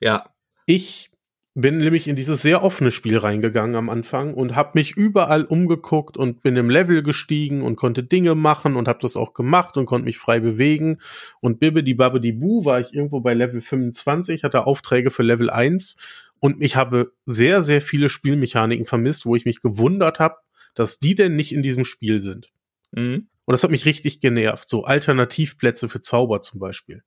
[0.00, 0.34] Ja.
[0.66, 1.10] Ich
[1.58, 6.18] bin nämlich in dieses sehr offene Spiel reingegangen am Anfang und habe mich überall umgeguckt
[6.18, 9.86] und bin im Level gestiegen und konnte Dinge machen und habe das auch gemacht und
[9.86, 10.98] konnte mich frei bewegen
[11.40, 15.96] und Bibbidi Babbidi Boo war ich irgendwo bei Level 25, hatte Aufträge für Level 1
[16.40, 20.36] und ich habe sehr sehr viele Spielmechaniken vermisst, wo ich mich gewundert habe,
[20.74, 22.52] dass die denn nicht in diesem Spiel sind.
[22.92, 23.28] Mhm.
[23.46, 27.02] Und das hat mich richtig genervt, so Alternativplätze für Zauber zum Beispiel.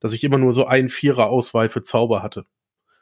[0.00, 2.44] Dass ich immer nur so ein Vierer Auswahl für Zauber hatte.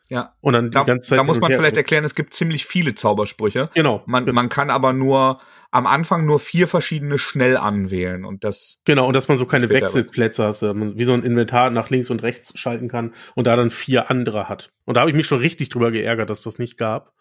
[0.09, 0.35] Ja.
[0.41, 1.19] Und dann da, die ganze Zeit.
[1.19, 3.71] Da muss man vielleicht erklären, es gibt ziemlich viele Zaubersprüche.
[3.75, 4.03] Genau.
[4.07, 4.35] Man, genau.
[4.35, 5.41] man kann aber nur
[5.71, 8.79] am Anfang nur vier verschiedene schnell anwählen und das.
[8.85, 12.23] Genau, und dass man so keine Wechselplätze hat, wie so ein Inventar nach links und
[12.23, 14.71] rechts schalten kann und da dann vier andere hat.
[14.85, 17.13] Und da habe ich mich schon richtig drüber geärgert, dass das nicht gab.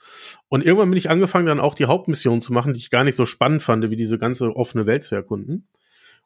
[0.47, 3.15] Und irgendwann bin ich angefangen, dann auch die Hauptmission zu machen, die ich gar nicht
[3.15, 5.67] so spannend fand, wie diese ganze offene Welt zu erkunden.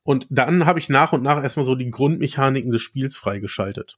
[0.04, 3.96] Und dann habe ich nach und nach erstmal so die Grundmechaniken des Spiels freigeschaltet.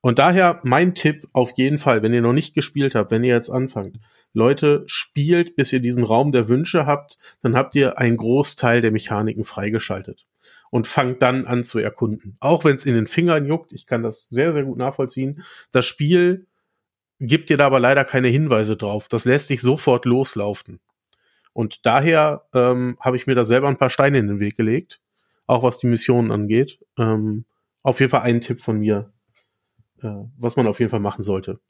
[0.00, 3.34] Und daher mein Tipp auf jeden Fall, wenn ihr noch nicht gespielt habt, wenn ihr
[3.34, 3.98] jetzt anfangt,
[4.32, 8.92] Leute, spielt, bis ihr diesen Raum der Wünsche habt, dann habt ihr einen Großteil der
[8.92, 10.26] Mechaniken freigeschaltet
[10.70, 12.36] und fangt dann an zu erkunden.
[12.40, 15.42] Auch wenn es in den Fingern juckt, ich kann das sehr, sehr gut nachvollziehen.
[15.72, 16.46] Das Spiel
[17.18, 19.08] gibt dir da aber leider keine Hinweise drauf.
[19.08, 20.80] Das lässt sich sofort loslaufen.
[21.52, 25.00] Und daher ähm, habe ich mir da selber ein paar Steine in den Weg gelegt,
[25.46, 26.78] auch was die Missionen angeht.
[26.96, 27.44] Ähm,
[27.82, 29.12] auf jeden Fall ein Tipp von mir,
[30.02, 31.60] was man auf jeden Fall machen sollte.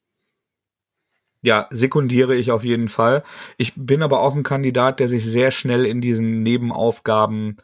[1.43, 3.25] Ja, sekundiere ich auf jeden Fall.
[3.57, 7.57] Ich bin aber auch ein Kandidat, der sich sehr schnell in diesen Nebenaufgaben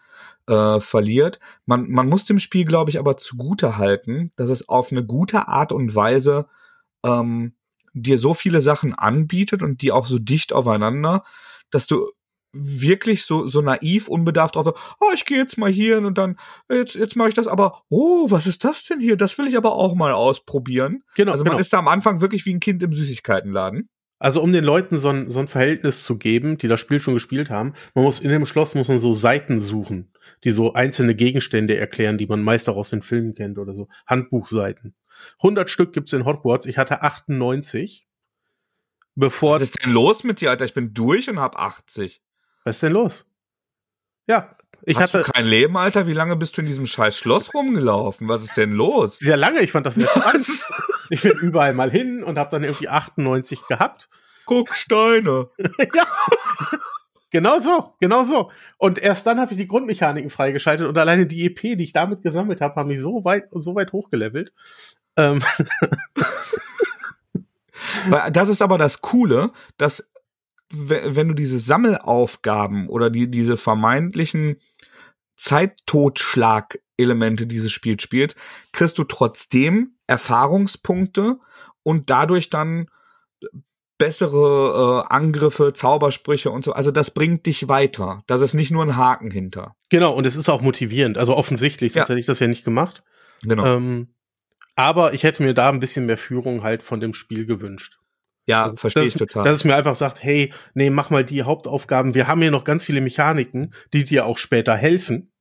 [0.47, 1.41] äh, verliert.
[1.67, 5.49] Man, man muss dem Spiel, glaube ich, aber zugute halten, dass es auf eine gute
[5.49, 6.47] Art und Weise
[7.05, 7.55] ähm,
[7.93, 11.25] dir so viele Sachen anbietet und die auch so dicht aufeinander,
[11.71, 12.11] dass du
[12.53, 16.39] wirklich so, so naiv, unbedarft drauf, oh, ich gehe jetzt mal hier und dann,
[16.71, 19.17] jetzt, jetzt mache ich das, aber, oh, was ist das denn hier?
[19.17, 21.03] Das will ich aber auch mal ausprobieren.
[21.15, 21.33] Genau.
[21.33, 21.61] Also man genau.
[21.61, 23.89] ist da am Anfang wirklich wie ein Kind im Süßigkeitenladen.
[24.19, 27.15] Also um den Leuten so ein, so ein Verhältnis zu geben, die das Spiel schon
[27.15, 30.11] gespielt haben, man muss in dem Schloss muss man so Seiten suchen,
[30.43, 33.89] die so einzelne Gegenstände erklären, die man meist auch aus den Filmen kennt oder so.
[34.07, 34.95] Handbuchseiten.
[35.43, 36.67] 100 Stück gibt's in Hogwarts.
[36.67, 38.07] Ich hatte 98.
[39.17, 40.65] Bevor Was ist denn los mit dir, Alter?
[40.65, 42.23] Ich bin durch und hab 80.
[42.67, 43.25] Was ist denn los?
[44.27, 46.09] Ja, ich Hast hatte du kein Leben, Alter.
[46.09, 48.27] Wie lange bist du in diesem scheiß Schloss rumgelaufen?
[48.27, 49.19] Was ist denn los?
[49.21, 49.61] Sehr lange.
[49.61, 50.49] Ich fand das sehr spannend.
[51.11, 54.09] ich bin überall mal hin und habe dann irgendwie 98 gehabt.
[54.47, 55.49] Guck Steine.
[55.95, 56.07] ja.
[57.31, 58.51] Genau so, genau so.
[58.79, 62.23] Und erst dann habe ich die Grundmechaniken freigeschaltet und alleine die EP, die ich damit
[62.23, 64.53] gesammelt habe, haben mich so weit, so weit hochgelevelt.
[65.17, 65.41] Ähm.
[68.33, 70.11] das ist aber das Coole, dass
[70.89, 74.57] wenn du diese Sammelaufgaben oder die, diese vermeintlichen
[75.37, 78.37] Zeittotschlag-Elemente dieses Spiels spielst,
[78.73, 81.39] kriegst du trotzdem Erfahrungspunkte
[81.83, 82.89] und dadurch dann
[83.99, 86.73] bessere äh, Angriffe, Zaubersprüche und so.
[86.73, 88.23] Also das bringt dich weiter.
[88.27, 89.75] Das ist nicht nur ein Haken hinter.
[89.89, 91.17] Genau, und es ist auch motivierend.
[91.17, 92.11] Also offensichtlich, sonst ja.
[92.11, 93.03] hätte ich das ja nicht gemacht.
[93.43, 93.65] Genau.
[93.65, 94.09] Ähm,
[94.75, 97.99] aber ich hätte mir da ein bisschen mehr Führung halt von dem Spiel gewünscht.
[98.47, 99.45] Ja, also, verstehe ich total.
[99.45, 102.15] Dass es mir einfach sagt, hey, nee, mach mal die Hauptaufgaben.
[102.15, 105.33] Wir haben hier noch ganz viele Mechaniken, die dir auch später helfen,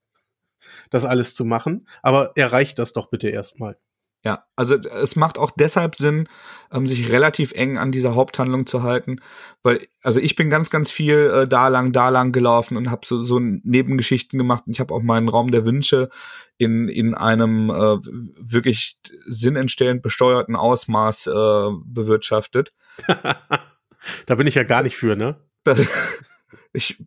[0.90, 1.88] das alles zu machen.
[2.02, 3.78] Aber erreicht das doch bitte erstmal.
[4.26, 6.28] Ja, also es macht auch deshalb Sinn,
[6.72, 9.22] ähm, sich relativ eng an dieser Haupthandlung zu halten,
[9.62, 13.06] weil also ich bin ganz, ganz viel äh, da lang, da lang gelaufen und habe
[13.06, 14.64] so, so Nebengeschichten gemacht.
[14.66, 16.10] Und ich habe auch meinen Raum der Wünsche
[16.58, 17.98] in in einem äh,
[18.40, 22.74] wirklich sinnentstellend besteuerten Ausmaß äh, bewirtschaftet.
[24.26, 25.36] da bin ich ja gar nicht für, ne?
[25.64, 25.86] Das,
[26.74, 26.98] ich,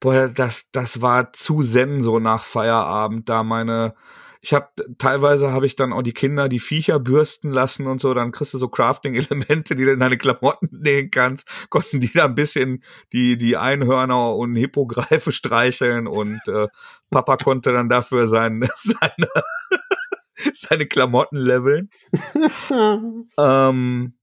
[0.00, 3.94] boah, das das war zu zen so nach Feierabend da meine
[4.42, 8.14] ich habe teilweise habe ich dann auch die Kinder die Viecher bürsten lassen und so,
[8.14, 12.24] dann kriegst du so Crafting-Elemente, die du in deine Klamotten nähen kannst, konnten die da
[12.24, 16.68] ein bisschen die die Einhörner und Hippogreife streicheln und äh,
[17.10, 19.28] Papa konnte dann dafür sein, seine
[20.54, 21.90] seine Klamotten leveln.
[23.38, 24.14] ähm,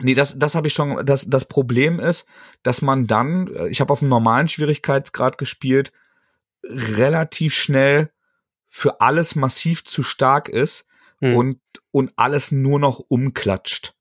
[0.00, 1.04] Nee, das, das habe ich schon.
[1.04, 2.24] Das, das Problem ist,
[2.62, 5.90] dass man dann, ich habe auf einem normalen Schwierigkeitsgrad gespielt,
[6.62, 8.12] relativ schnell
[8.68, 10.86] für alles massiv zu stark ist
[11.20, 11.36] mhm.
[11.36, 13.94] und, und alles nur noch umklatscht.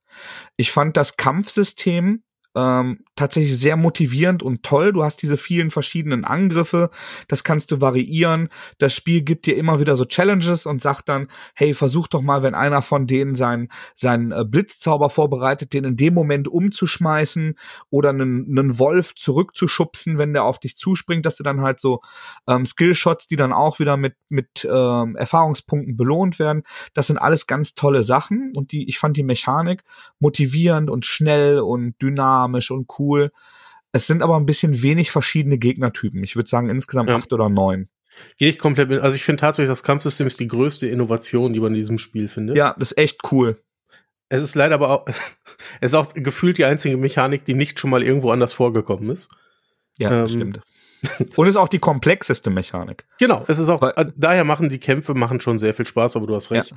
[0.55, 2.23] Ich fand das Kampfsystem
[2.57, 4.91] ähm, tatsächlich sehr motivierend und toll.
[4.91, 6.89] Du hast diese vielen verschiedenen Angriffe,
[7.27, 8.49] das kannst du variieren.
[8.79, 12.41] Das Spiel gibt dir immer wieder so Challenges und sagt dann, hey, versuch doch mal,
[12.41, 17.55] wenn einer von denen seinen seinen äh, Blitzzauber vorbereitet, den in dem Moment umzuschmeißen
[17.91, 22.01] oder einen, einen Wolf zurückzuschubsen, wenn der auf dich zuspringt, dass du dann halt so
[22.47, 26.63] ähm, Skillshots, die dann auch wieder mit mit ähm, Erfahrungspunkten belohnt werden.
[26.95, 29.83] Das sind alles ganz tolle Sachen und die ich fand die Mechanik
[30.19, 33.31] motivierend und schnell und dynamisch dynamisch und cool.
[33.91, 36.23] Es sind aber ein bisschen wenig verschiedene Gegnertypen.
[36.23, 37.15] Ich würde sagen insgesamt ja.
[37.15, 37.89] acht oder neun.
[38.37, 39.01] Gehe ich komplett mit.
[39.01, 42.27] Also ich finde tatsächlich, das Kampfsystem ist die größte Innovation, die man in diesem Spiel
[42.27, 42.57] findet.
[42.57, 43.57] Ja, das ist echt cool.
[44.29, 45.05] Es ist leider aber auch,
[45.81, 49.29] es ist auch gefühlt die einzige Mechanik, die nicht schon mal irgendwo anders vorgekommen ist.
[49.97, 50.59] Ja, ähm, das stimmt.
[51.35, 53.05] Und ist auch die komplexeste Mechanik.
[53.19, 56.15] Genau, es ist auch, Weil, äh, daher machen die Kämpfe machen schon sehr viel Spaß,
[56.15, 56.75] aber du hast recht.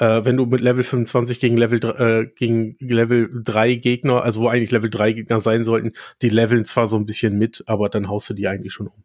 [0.00, 0.18] Ja.
[0.18, 4.48] Äh, wenn du mit Level 25 gegen Level, äh, gegen Level 3 Gegner, also wo
[4.48, 8.08] eigentlich Level 3 Gegner sein sollten, die leveln zwar so ein bisschen mit, aber dann
[8.08, 9.04] haust du die eigentlich schon um.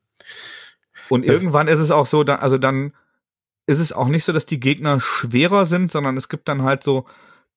[1.09, 2.93] Und das, irgendwann ist es auch so, da, also dann
[3.67, 6.83] ist es auch nicht so, dass die Gegner schwerer sind, sondern es gibt dann halt
[6.83, 7.05] so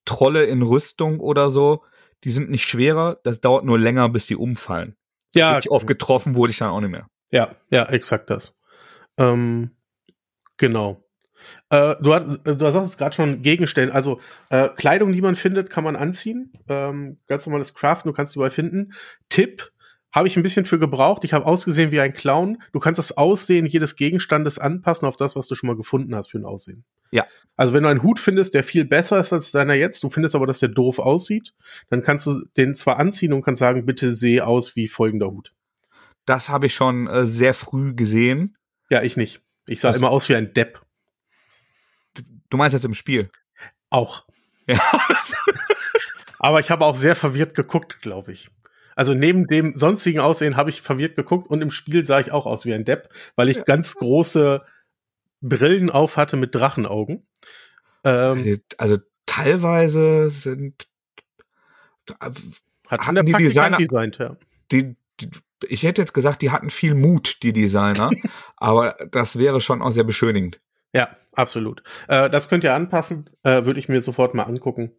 [0.04, 1.82] Trolle in Rüstung oder so,
[2.24, 4.96] die sind nicht schwerer, das dauert nur länger, bis die umfallen.
[5.34, 5.54] Ja.
[5.54, 7.08] Richtig oft getroffen wurde ich dann auch nicht mehr.
[7.30, 8.56] Ja, ja, exakt das.
[9.18, 9.76] Ähm,
[10.56, 11.04] genau.
[11.70, 15.84] Äh, du, hast, du sagst gerade schon Gegenstände, also äh, Kleidung, die man findet, kann
[15.84, 16.52] man anziehen.
[16.68, 18.92] Ähm, ganz normales Craften, du kannst die überall finden.
[19.28, 19.70] Tipp,
[20.12, 21.24] habe ich ein bisschen für gebraucht.
[21.24, 22.62] Ich habe ausgesehen wie ein Clown.
[22.72, 26.30] Du kannst das Aussehen jedes Gegenstandes anpassen auf das, was du schon mal gefunden hast
[26.30, 26.84] für ein Aussehen.
[27.10, 27.26] Ja.
[27.56, 30.34] Also wenn du einen Hut findest, der viel besser ist als deiner jetzt, du findest
[30.34, 31.54] aber, dass der doof aussieht,
[31.90, 35.52] dann kannst du den zwar anziehen und kannst sagen, bitte sehe aus wie folgender Hut.
[36.24, 38.56] Das habe ich schon äh, sehr früh gesehen.
[38.90, 39.42] Ja, ich nicht.
[39.66, 40.80] Ich sah also, immer aus wie ein Depp.
[42.50, 43.30] Du meinst jetzt im Spiel?
[43.90, 44.24] Auch.
[44.66, 44.80] Ja.
[46.38, 48.50] aber ich habe auch sehr verwirrt geguckt, glaube ich.
[48.98, 52.46] Also neben dem sonstigen Aussehen habe ich verwirrt geguckt und im Spiel sah ich auch
[52.46, 53.62] aus wie ein Depp, weil ich ja.
[53.62, 54.60] ganz große
[55.40, 57.24] Brillen auf hatte mit Drachenaugen.
[58.02, 60.88] Ähm, also teilweise sind
[62.88, 64.36] hat schon der die Designer designt, ja.
[64.72, 65.30] Die, die,
[65.68, 68.10] ich hätte jetzt gesagt, die hatten viel Mut, die Designer,
[68.56, 70.58] aber das wäre schon auch sehr beschönigend.
[70.92, 71.84] Ja, absolut.
[72.08, 74.90] Äh, das könnt ihr anpassen, äh, würde ich mir sofort mal angucken.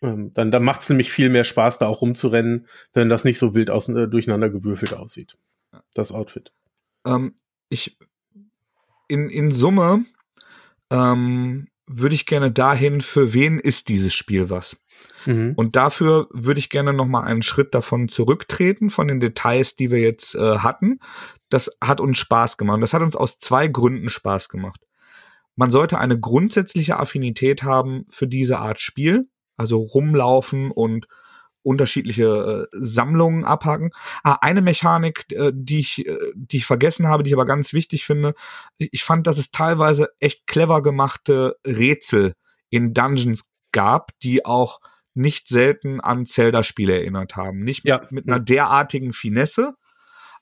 [0.00, 3.38] Ähm, dann dann macht es nämlich viel mehr Spaß, da auch rumzurennen, wenn das nicht
[3.38, 5.36] so wild aus, äh, durcheinander gewürfelt aussieht.
[5.94, 6.52] Das Outfit.
[7.04, 7.34] Ähm,
[7.68, 7.96] ich
[9.08, 10.04] in, in Summe
[10.90, 14.76] ähm, würde ich gerne dahin, für wen ist dieses Spiel was?
[15.24, 15.54] Mhm.
[15.56, 19.90] Und dafür würde ich gerne noch mal einen Schritt davon zurücktreten, von den Details, die
[19.90, 21.00] wir jetzt äh, hatten.
[21.48, 22.82] Das hat uns Spaß gemacht.
[22.82, 24.80] Das hat uns aus zwei Gründen Spaß gemacht.
[25.56, 31.06] Man sollte eine grundsätzliche Affinität haben für diese Art Spiel, also rumlaufen und
[31.62, 33.90] unterschiedliche äh, Sammlungen abhaken.
[34.22, 37.72] Ah, eine Mechanik, äh, die ich, äh, die ich vergessen habe, die ich aber ganz
[37.72, 38.34] wichtig finde.
[38.78, 42.34] Ich fand, dass es teilweise echt clever gemachte Rätsel
[42.70, 44.80] in Dungeons gab, die auch
[45.14, 47.60] nicht selten an Zelda-Spiele erinnert haben.
[47.64, 48.00] Nicht ja.
[48.02, 49.74] mit, mit einer derartigen Finesse,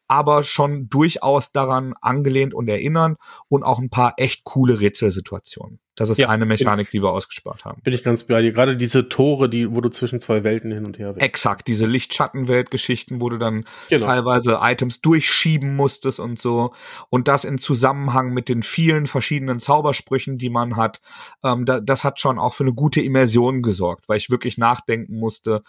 [0.07, 3.17] aber schon durchaus daran angelehnt und erinnern
[3.49, 5.81] und auch ein paar echt coole Rätselsituationen.
[5.97, 7.81] Das ist ja, eine Mechanik, die wir ausgespart haben.
[7.83, 8.53] Bin ich ganz bei dir.
[8.53, 11.27] Gerade diese Tore, die, wo du zwischen zwei Welten hin und her wechselst.
[11.27, 14.07] Exakt, diese Lichtschattenwelt-Geschichten, wo du dann genau.
[14.07, 16.75] teilweise Items durchschieben musstest und so.
[17.09, 21.01] Und das in Zusammenhang mit den vielen verschiedenen Zaubersprüchen, die man hat.
[21.43, 25.19] Ähm, da, das hat schon auch für eine gute Immersion gesorgt, weil ich wirklich nachdenken
[25.19, 25.63] musste.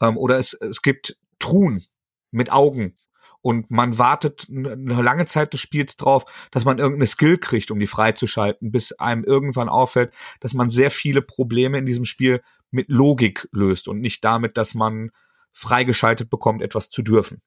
[0.00, 1.84] Ähm, oder es, es gibt Truhen
[2.32, 2.96] mit Augen,
[3.42, 7.80] und man wartet eine lange Zeit des Spiels drauf, dass man irgendeine Skill kriegt, um
[7.80, 12.88] die freizuschalten, bis einem irgendwann auffällt, dass man sehr viele Probleme in diesem Spiel mit
[12.88, 15.10] Logik löst und nicht damit, dass man
[15.52, 17.40] freigeschaltet bekommt, etwas zu dürfen.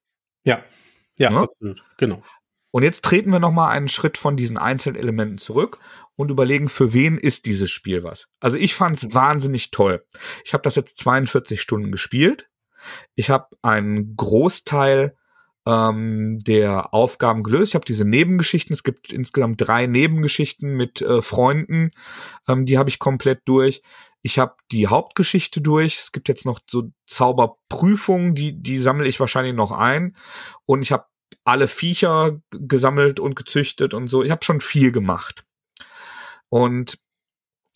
[0.44, 0.62] Ja,
[1.18, 1.42] ja, ja?
[1.42, 2.22] absolut, genau.
[2.70, 5.78] Und jetzt treten wir noch mal einen Schritt von diesen einzelnen Elementen zurück
[6.16, 8.26] und überlegen, für wen ist dieses Spiel was.
[8.40, 10.04] Also ich fand es wahnsinnig toll.
[10.44, 12.48] Ich habe das jetzt 42 Stunden gespielt.
[13.14, 15.16] Ich habe einen Großteil
[15.66, 17.70] ähm, der Aufgaben gelöst.
[17.70, 21.90] Ich habe diese Nebengeschichten, es gibt insgesamt drei Nebengeschichten mit äh, Freunden,
[22.48, 23.82] ähm, die habe ich komplett durch.
[24.22, 26.00] Ich habe die Hauptgeschichte durch.
[26.00, 30.16] Es gibt jetzt noch so Zauberprüfungen, die, die sammle ich wahrscheinlich noch ein.
[30.64, 31.04] Und ich habe
[31.44, 34.22] alle Viecher gesammelt und gezüchtet und so.
[34.22, 35.44] Ich habe schon viel gemacht.
[36.48, 36.98] Und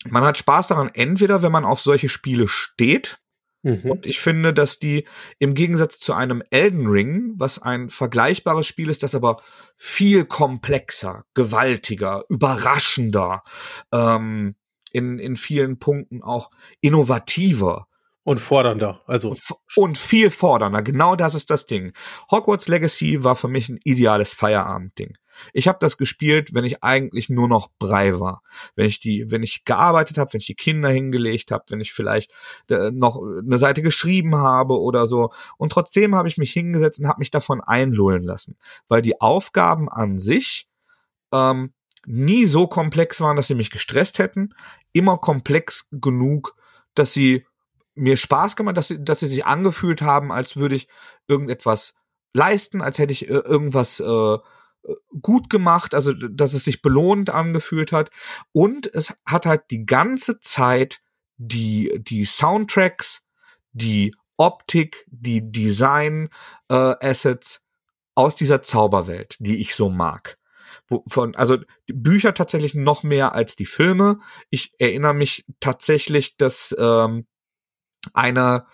[0.07, 3.19] man hat Spaß daran, entweder wenn man auf solche Spiele steht,
[3.61, 3.91] Mhm.
[3.91, 5.05] Und ich finde, dass die
[5.37, 9.41] im Gegensatz zu einem Elden Ring, was ein vergleichbares Spiel ist, das aber
[9.75, 13.43] viel komplexer, gewaltiger, überraschender,
[13.91, 14.55] ähm,
[14.91, 17.87] in, in vielen Punkten auch innovativer
[18.23, 19.35] und fordernder, also.
[19.75, 21.93] Und viel fordernder, genau das ist das Ding.
[22.31, 25.17] Hogwarts Legacy war für mich ein ideales Feierabendding.
[25.53, 28.41] Ich habe das gespielt, wenn ich eigentlich nur noch Brei war.
[28.75, 31.93] Wenn ich die, wenn ich gearbeitet habe, wenn ich die Kinder hingelegt habe, wenn ich
[31.93, 32.33] vielleicht
[32.69, 35.31] äh, noch eine Seite geschrieben habe oder so.
[35.57, 39.89] Und trotzdem habe ich mich hingesetzt und habe mich davon einlullen lassen, weil die Aufgaben
[39.89, 40.67] an sich
[41.31, 41.73] ähm,
[42.05, 44.53] nie so komplex waren, dass sie mich gestresst hätten,
[44.93, 46.55] immer komplex genug,
[46.95, 47.45] dass sie
[47.95, 50.87] mir Spaß gemacht, dass sie, dass sie sich angefühlt haben, als würde ich
[51.27, 51.93] irgendetwas
[52.33, 54.37] leisten, als hätte ich äh, irgendwas äh,
[55.21, 58.09] gut gemacht, also dass es sich belohnt angefühlt hat.
[58.51, 61.01] Und es hat halt die ganze Zeit
[61.37, 63.21] die, die Soundtracks,
[63.71, 67.59] die Optik, die Design-Assets äh,
[68.15, 70.37] aus dieser Zauberwelt, die ich so mag.
[70.87, 74.19] Wo, von, also Bücher tatsächlich noch mehr als die Filme.
[74.49, 77.25] Ich erinnere mich tatsächlich, dass ähm,
[78.13, 78.65] eine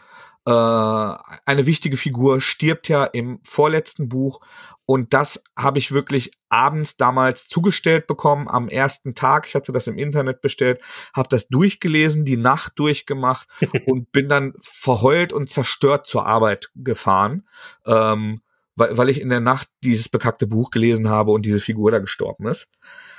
[0.46, 4.42] äh, eine wichtige Figur stirbt ja im vorletzten Buch
[4.86, 9.48] und das habe ich wirklich abends damals zugestellt bekommen am ersten Tag.
[9.48, 10.80] Ich hatte das im Internet bestellt,
[11.16, 13.48] habe das durchgelesen, die Nacht durchgemacht
[13.88, 17.48] und bin dann verheult und zerstört zur Arbeit gefahren,
[17.86, 18.42] ähm,
[18.76, 21.98] weil, weil ich in der Nacht dieses bekackte Buch gelesen habe und diese Figur da
[21.98, 22.70] gestorben ist.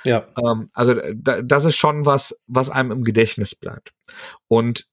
[0.05, 0.27] Ja.
[0.37, 3.93] Ähm, also da, das ist schon was, was einem im Gedächtnis bleibt.
[4.47, 4.87] Und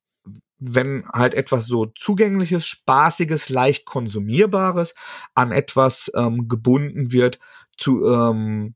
[0.58, 4.94] wenn halt etwas so zugängliches, spaßiges, leicht konsumierbares
[5.34, 7.38] an etwas ähm, gebunden wird,
[7.76, 8.74] zu ähm,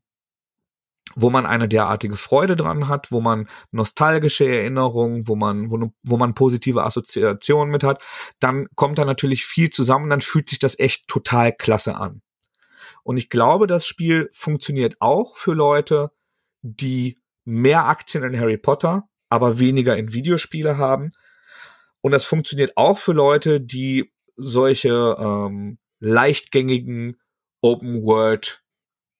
[1.15, 6.17] wo man eine derartige Freude dran hat, wo man nostalgische Erinnerungen, wo man, wo, wo
[6.17, 8.01] man positive Assoziationen mit hat,
[8.39, 12.21] dann kommt da natürlich viel zusammen, dann fühlt sich das echt total klasse an.
[13.03, 16.11] Und ich glaube, das Spiel funktioniert auch für Leute,
[16.61, 21.11] die mehr Aktien in Harry Potter, aber weniger in Videospiele haben,
[22.01, 27.17] und das funktioniert auch für Leute, die solche ähm, leichtgängigen
[27.61, 28.63] Open World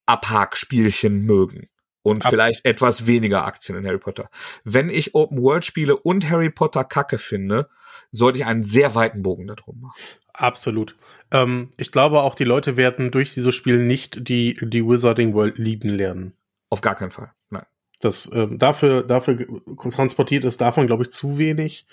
[0.06, 1.70] Abhakspielchen mögen
[2.02, 4.30] und Ab vielleicht etwas weniger Aktien in Harry Potter.
[4.64, 7.70] Wenn ich Open World Spiele und Harry Potter Kacke finde,
[8.12, 10.00] sollte ich einen sehr weiten Bogen darum machen.
[10.34, 10.96] Absolut.
[11.32, 15.58] Ähm, ich glaube auch, die Leute werden durch dieses Spiel nicht die, die Wizarding World
[15.58, 16.34] lieben lernen.
[16.70, 17.34] Auf gar keinen Fall.
[17.50, 17.66] Nein.
[18.00, 19.46] Das ähm, dafür dafür
[19.92, 21.86] transportiert ist davon glaube ich zu wenig.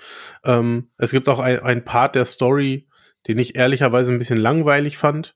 [0.45, 2.89] Ähm, es gibt auch ein, ein Part der Story,
[3.27, 5.35] den ich ehrlicherweise ein bisschen langweilig fand.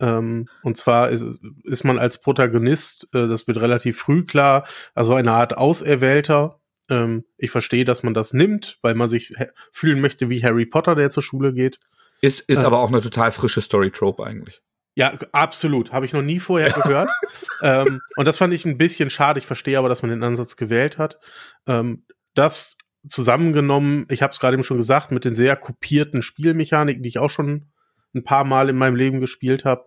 [0.00, 1.24] Ähm, und zwar ist,
[1.62, 6.60] ist man als Protagonist, äh, das wird relativ früh klar, also eine Art Auserwählter.
[6.90, 9.32] Ähm, ich verstehe, dass man das nimmt, weil man sich
[9.72, 11.78] fühlen möchte wie Harry Potter, der zur Schule geht.
[12.20, 14.60] Ist, ist äh, aber auch eine total frische Story-Trope eigentlich.
[14.94, 15.92] Ja, absolut.
[15.92, 17.10] Habe ich noch nie vorher gehört.
[17.62, 19.40] ähm, und das fand ich ein bisschen schade.
[19.40, 21.18] Ich verstehe aber, dass man den Ansatz gewählt hat.
[21.66, 22.76] Ähm, das
[23.08, 27.18] zusammengenommen, ich habe es gerade eben schon gesagt, mit den sehr kopierten Spielmechaniken, die ich
[27.18, 27.70] auch schon
[28.14, 29.84] ein paar Mal in meinem Leben gespielt habe,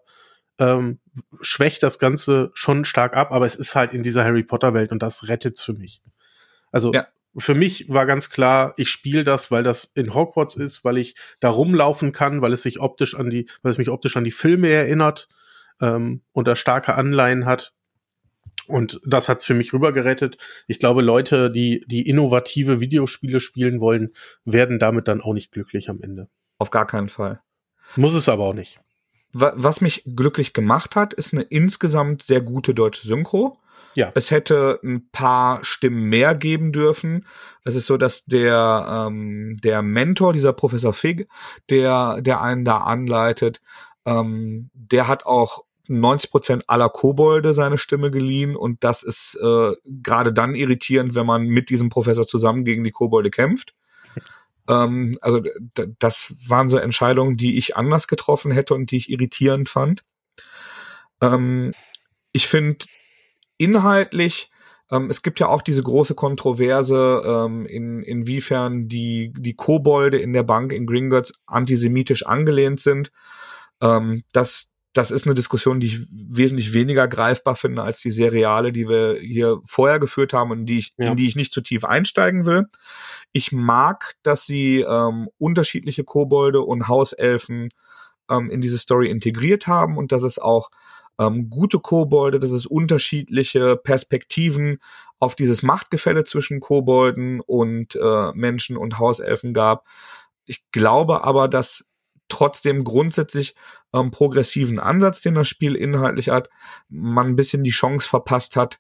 [0.60, 1.00] ähm,
[1.42, 4.92] schwächt das Ganze schon stark ab, aber es ist halt in dieser Harry Potter Welt
[4.92, 6.02] und das rettet's für mich.
[6.72, 10.84] Also ja für mich war ganz klar, ich spiele das, weil das in Hogwarts ist,
[10.84, 14.18] weil ich da rumlaufen kann, weil es sich optisch an die, weil es mich optisch
[14.18, 15.28] an die Filme erinnert.
[15.82, 17.74] ähm, und da starke Anleihen hat.
[18.68, 20.38] Und das hat's für mich rübergerettet.
[20.68, 24.14] Ich glaube, Leute, die, die innovative Videospiele spielen wollen,
[24.44, 26.28] werden damit dann auch nicht glücklich am Ende.
[26.58, 27.40] Auf gar keinen Fall.
[27.96, 28.82] Muss es aber auch nicht.
[29.32, 33.58] Was mich glücklich gemacht hat, ist eine insgesamt sehr gute deutsche Synchro.
[33.98, 34.12] Ja.
[34.14, 37.26] Es hätte ein paar Stimmen mehr geben dürfen.
[37.64, 41.28] Es ist so, dass der, ähm, der Mentor, dieser Professor Fig,
[41.72, 43.60] der, der einen da anleitet,
[44.06, 49.72] ähm, der hat auch 90 Prozent aller Kobolde seine Stimme geliehen und das ist äh,
[49.84, 53.74] gerade dann irritierend, wenn man mit diesem Professor zusammen gegen die Kobolde kämpft.
[54.68, 55.42] Ähm, also
[55.98, 60.04] das waren so Entscheidungen, die ich anders getroffen hätte und die ich irritierend fand.
[61.20, 61.72] Ähm,
[62.32, 62.86] ich finde
[63.58, 64.50] inhaltlich
[64.92, 70.34] ähm, es gibt ja auch diese große Kontroverse, ähm, in, inwiefern die, die Kobolde in
[70.34, 73.12] der Bank in Gringotts antisemitisch angelehnt sind.
[73.82, 78.72] Ähm, das, das ist eine Diskussion, die ich wesentlich weniger greifbar finde als die Seriale,
[78.72, 81.12] die wir hier vorher geführt haben und die ich, ja.
[81.12, 82.68] in die ich nicht zu tief einsteigen will.
[83.34, 87.70] Ich mag, dass sie ähm, unterschiedliche Kobolde und Hauselfen
[88.30, 90.70] ähm, in diese Story integriert haben und dass es auch
[91.20, 94.80] ähm, gute Kobolde, dass es unterschiedliche Perspektiven
[95.20, 99.86] auf dieses Machtgefälle zwischen Kobolden und äh, Menschen und Hauselfen gab.
[100.46, 101.86] Ich glaube aber, dass
[102.30, 103.56] trotzdem grundsätzlich
[103.94, 106.50] ähm, progressiven Ansatz, den das Spiel inhaltlich hat,
[106.90, 108.80] man ein bisschen die Chance verpasst hat,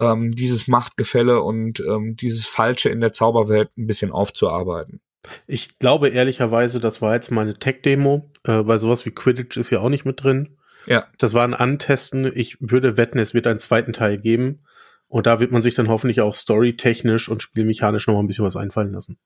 [0.00, 5.00] ähm, dieses Machtgefälle und ähm, dieses Falsche in der Zauberwelt ein bisschen aufzuarbeiten.
[5.46, 9.70] Ich glaube ehrlicherweise, das war jetzt mal eine Tech-Demo, äh, weil sowas wie Quidditch ist
[9.70, 10.57] ja auch nicht mit drin.
[10.88, 11.06] Ja.
[11.18, 12.30] Das war ein Antesten.
[12.34, 14.64] Ich würde wetten, es wird einen zweiten Teil geben.
[15.06, 18.44] Und da wird man sich dann hoffentlich auch storytechnisch und spielmechanisch noch mal ein bisschen
[18.44, 19.18] was einfallen lassen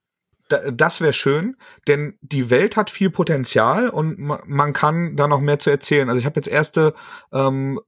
[0.71, 1.55] das wäre schön,
[1.87, 6.09] denn die Welt hat viel Potenzial und man kann da noch mehr zu erzählen.
[6.09, 6.93] Also ich habe jetzt erste
[7.31, 7.79] ähm,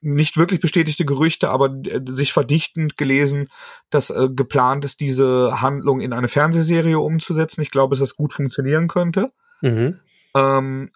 [0.00, 3.48] nicht wirklich bestätigte Gerüchte, aber äh, sich verdichtend gelesen,
[3.90, 7.62] dass äh, geplant ist, diese Handlung in eine Fernsehserie umzusetzen.
[7.62, 9.32] Ich glaube, dass das gut funktionieren könnte.
[9.62, 10.00] Mhm.
[10.34, 10.90] Ähm,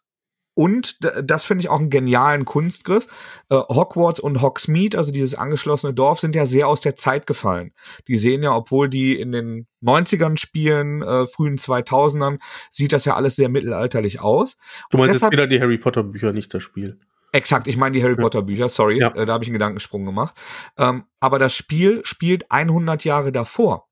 [0.61, 3.07] und das finde ich auch einen genialen Kunstgriff.
[3.49, 7.73] Äh, Hogwarts und Hogsmeade, also dieses angeschlossene Dorf, sind ja sehr aus der Zeit gefallen.
[8.09, 12.41] Die sehen ja, obwohl die in den 90ern spielen, äh, frühen 2000ern,
[12.71, 14.59] sieht das ja alles sehr mittelalterlich aus.
[14.91, 17.01] Du meinst deshalb, jetzt wieder die Harry Potter Bücher, nicht das Spiel.
[17.33, 19.15] Exakt, ich meine die Harry Potter Bücher, sorry, ja.
[19.15, 20.35] äh, da habe ich einen Gedankensprung gemacht.
[20.77, 23.89] Ähm, aber das Spiel spielt 100 Jahre davor.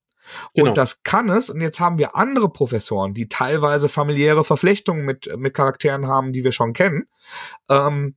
[0.53, 0.69] Genau.
[0.69, 1.49] Und das kann es.
[1.49, 6.43] Und jetzt haben wir andere Professoren, die teilweise familiäre Verflechtungen mit, mit Charakteren haben, die
[6.43, 7.07] wir schon kennen.
[7.69, 8.15] Ähm,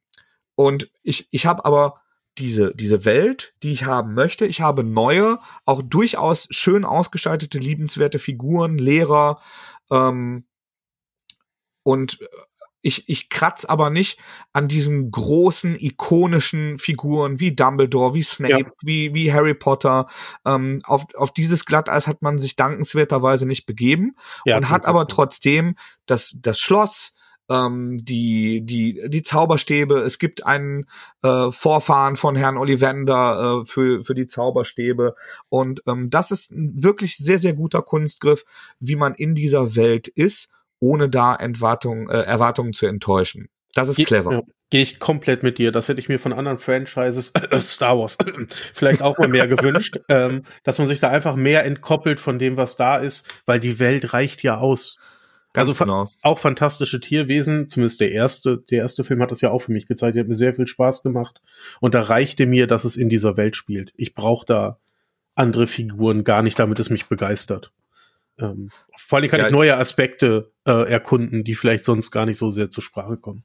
[0.54, 2.02] und ich, ich habe aber
[2.38, 4.46] diese, diese Welt, die ich haben möchte.
[4.46, 9.40] Ich habe neue, auch durchaus schön ausgestaltete, liebenswerte Figuren, Lehrer,
[9.90, 10.46] ähm,
[11.82, 12.18] und
[12.82, 14.18] ich, ich kratz aber nicht
[14.52, 18.72] an diesen großen, ikonischen Figuren wie Dumbledore, wie Snape, ja.
[18.82, 20.08] wie, wie Harry Potter.
[20.44, 25.06] Ähm, auf, auf dieses Glatteis hat man sich dankenswerterweise nicht begeben ja, und hat aber
[25.06, 25.76] trotzdem
[26.06, 27.14] das, das Schloss,
[27.48, 30.00] ähm, die, die, die Zauberstäbe.
[30.00, 30.86] Es gibt einen
[31.22, 35.14] äh, Vorfahren von Herrn Ollivander äh, für, für die Zauberstäbe.
[35.48, 38.44] Und ähm, das ist ein wirklich sehr, sehr guter Kunstgriff,
[38.80, 40.50] wie man in dieser Welt ist
[40.82, 43.48] ohne da Entwartung, äh, Erwartungen zu enttäuschen.
[43.72, 44.32] Das ist Ge clever.
[44.32, 45.70] Ja, Gehe ich komplett mit dir.
[45.70, 48.18] Das hätte ich mir von anderen Franchises, äh, Star Wars,
[48.74, 52.56] vielleicht auch mal mehr gewünscht, ähm, dass man sich da einfach mehr entkoppelt von dem,
[52.56, 54.98] was da ist, weil die Welt reicht ja aus.
[55.52, 56.10] Ganz also genau.
[56.22, 59.86] auch fantastische Tierwesen, zumindest der erste, der erste Film hat das ja auch für mich
[59.86, 61.42] gezeigt, der hat mir sehr viel Spaß gemacht.
[61.80, 63.92] Und da reichte mir, dass es in dieser Welt spielt.
[63.96, 64.78] Ich brauche da
[65.34, 67.72] andere Figuren gar nicht, damit es mich begeistert.
[68.38, 72.38] Ähm, vor allem kann ja, ich neue Aspekte äh, erkunden, die vielleicht sonst gar nicht
[72.38, 73.44] so sehr zur Sprache kommen.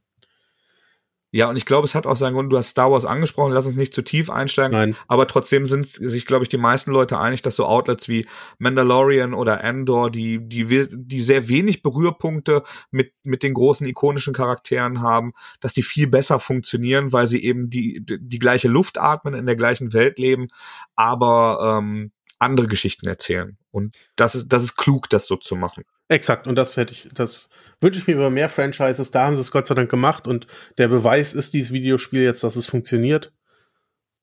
[1.30, 3.66] Ja, und ich glaube, es hat auch seinen Grund, du hast Star Wars angesprochen, lass
[3.66, 4.96] uns nicht zu tief einsteigen, Nein.
[5.08, 8.26] aber trotzdem sind sich, glaube ich, die meisten Leute einig, dass so Outlets wie
[8.58, 15.02] Mandalorian oder Andor, die, die, die sehr wenig Berührpunkte mit, mit den großen ikonischen Charakteren
[15.02, 19.34] haben, dass die viel besser funktionieren, weil sie eben die, die, die gleiche Luft atmen,
[19.34, 20.48] in der gleichen Welt leben,
[20.96, 23.56] aber ähm, andere Geschichten erzählen.
[23.70, 25.84] Und das ist, das ist klug, das so zu machen.
[26.08, 26.46] Exakt.
[26.46, 29.10] Und das hätte ich, das wünsche ich mir über mehr Franchises.
[29.10, 30.26] Da haben sie es Gott sei Dank gemacht.
[30.26, 30.46] Und
[30.78, 33.32] der Beweis ist dieses Videospiel jetzt, dass es funktioniert.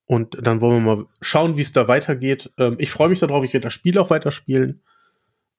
[0.05, 2.51] Und dann wollen wir mal schauen, wie es da weitergeht.
[2.57, 3.43] Ähm, ich freue mich darauf.
[3.43, 4.82] Ich werde das Spiel auch weiterspielen.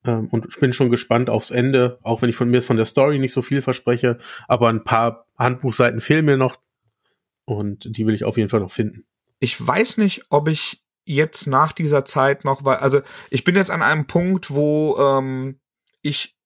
[0.04, 1.98] Ähm, und ich bin schon gespannt aufs Ende.
[2.02, 4.18] Auch wenn ich von mir jetzt von der Story nicht so viel verspreche.
[4.48, 6.56] Aber ein paar Handbuchseiten fehlen mir noch.
[7.44, 9.04] Und die will ich auf jeden Fall noch finden.
[9.38, 13.00] Ich weiß nicht, ob ich jetzt nach dieser Zeit noch, weil, also
[13.30, 15.58] ich bin jetzt an einem Punkt, wo ähm,
[16.02, 16.36] ich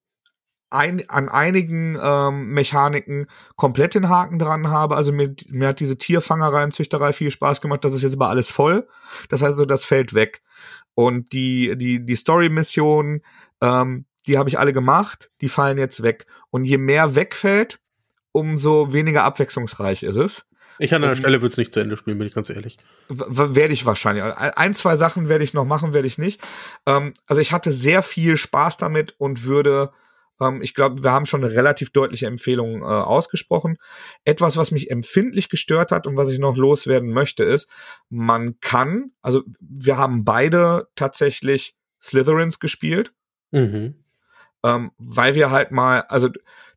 [0.71, 4.95] ein, an einigen ähm, Mechaniken komplett den Haken dran habe.
[4.95, 7.85] Also mir, mir hat diese Tierfangerei und Züchterei viel Spaß gemacht.
[7.85, 8.87] Das ist jetzt aber alles voll.
[9.29, 10.43] Das heißt so, das fällt weg.
[10.95, 13.23] Und die, die, die Story-Missionen,
[13.61, 16.27] ähm, die habe ich alle gemacht, die fallen jetzt weg.
[16.51, 17.81] Und je mehr wegfällt,
[18.31, 20.47] umso weniger abwechslungsreich ist es.
[20.81, 22.79] Ich an der Stelle würde es nicht zu Ende spielen, bin ich ganz ehrlich.
[23.09, 24.25] Werde ich wahrscheinlich.
[24.25, 26.41] Ein, zwei Sachen werde ich noch machen, werde ich nicht.
[26.87, 29.93] Ähm, also ich hatte sehr viel Spaß damit und würde,
[30.41, 33.77] ähm, ich glaube, wir haben schon eine relativ deutliche Empfehlung äh, ausgesprochen.
[34.25, 37.69] Etwas, was mich empfindlich gestört hat und was ich noch loswerden möchte, ist,
[38.09, 43.13] man kann, also wir haben beide tatsächlich Slytherins gespielt.
[43.51, 43.97] Mhm.
[44.65, 46.31] Ähm, weil wir halt mal, also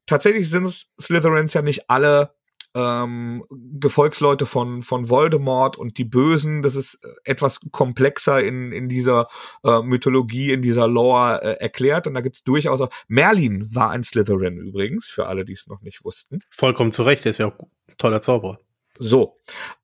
[0.07, 2.33] tatsächlich sind Slytherins ja nicht alle
[2.75, 6.61] ähm, Gefolgsleute von, von Voldemort und die Bösen.
[6.61, 9.27] Das ist äh, etwas komplexer in, in dieser
[9.63, 12.07] äh, Mythologie, in dieser Lore äh, erklärt.
[12.07, 12.89] Und da gibt's durchaus auch.
[13.07, 16.39] Merlin war ein Slytherin übrigens, für alle, die es noch nicht wussten.
[16.49, 18.59] Vollkommen zu Recht, der ist ja auch ein toller Zauberer.
[18.97, 19.37] So.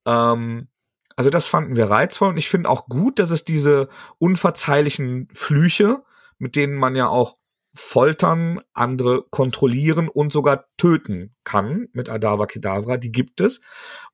[0.05, 0.67] Ähm,
[1.15, 6.01] also das fanden wir reizvoll und ich finde auch gut, dass es diese unverzeihlichen Flüche,
[6.37, 7.35] mit denen man ja auch
[7.73, 12.97] foltern, andere kontrollieren und sogar töten kann mit Adava Kedavra.
[12.97, 13.61] Die gibt es.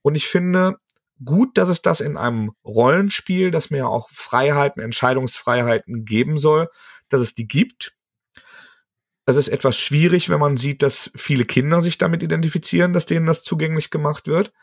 [0.01, 0.77] Und ich finde
[1.23, 6.69] gut, dass es das in einem Rollenspiel, das mir ja auch Freiheiten, Entscheidungsfreiheiten geben soll,
[7.09, 7.93] dass es die gibt.
[9.27, 13.25] Es ist etwas schwierig, wenn man sieht, dass viele Kinder sich damit identifizieren, dass denen
[13.25, 14.53] das zugänglich gemacht wird.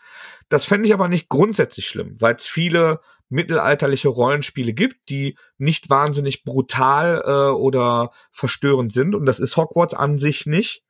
[0.48, 3.00] Das fände ich aber nicht grundsätzlich schlimm, weil es viele
[3.32, 9.14] mittelalterliche Rollenspiele gibt, die nicht wahnsinnig brutal äh, oder verstörend sind.
[9.14, 10.84] Und das ist Hogwarts an sich nicht.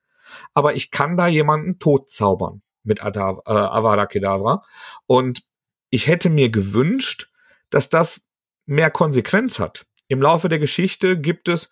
[0.54, 4.64] Aber ich kann da jemanden totzaubern mit Adav äh, Avada Kedavra.
[5.06, 5.42] Und
[5.90, 7.30] ich hätte mir gewünscht,
[7.70, 8.26] dass das
[8.66, 9.86] mehr Konsequenz hat.
[10.08, 11.70] Im Laufe der Geschichte gibt es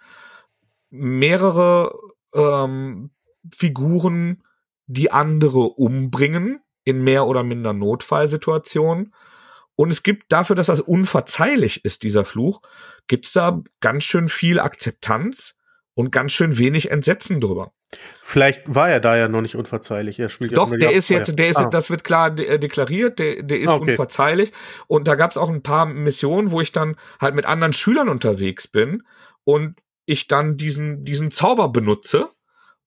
[0.90, 1.94] mehrere
[2.34, 3.10] ähm,
[3.52, 4.42] Figuren,
[4.86, 9.14] die andere umbringen in mehr oder minder Notfallsituationen.
[9.80, 12.60] Und es gibt dafür, dass das unverzeihlich ist, dieser Fluch,
[13.06, 15.54] gibt es da ganz schön viel Akzeptanz
[15.94, 17.72] und ganz schön wenig Entsetzen drüber.
[18.20, 20.18] Vielleicht war er da ja noch nicht unverzeihlich.
[20.18, 21.64] Er spielt Doch, ja der ist jetzt, der ist, ah.
[21.64, 23.92] das wird klar de äh, deklariert, der, der ist ah, okay.
[23.92, 24.52] unverzeihlich.
[24.86, 28.10] Und da gab es auch ein paar Missionen, wo ich dann halt mit anderen Schülern
[28.10, 29.02] unterwegs bin
[29.44, 32.28] und ich dann diesen, diesen Zauber benutze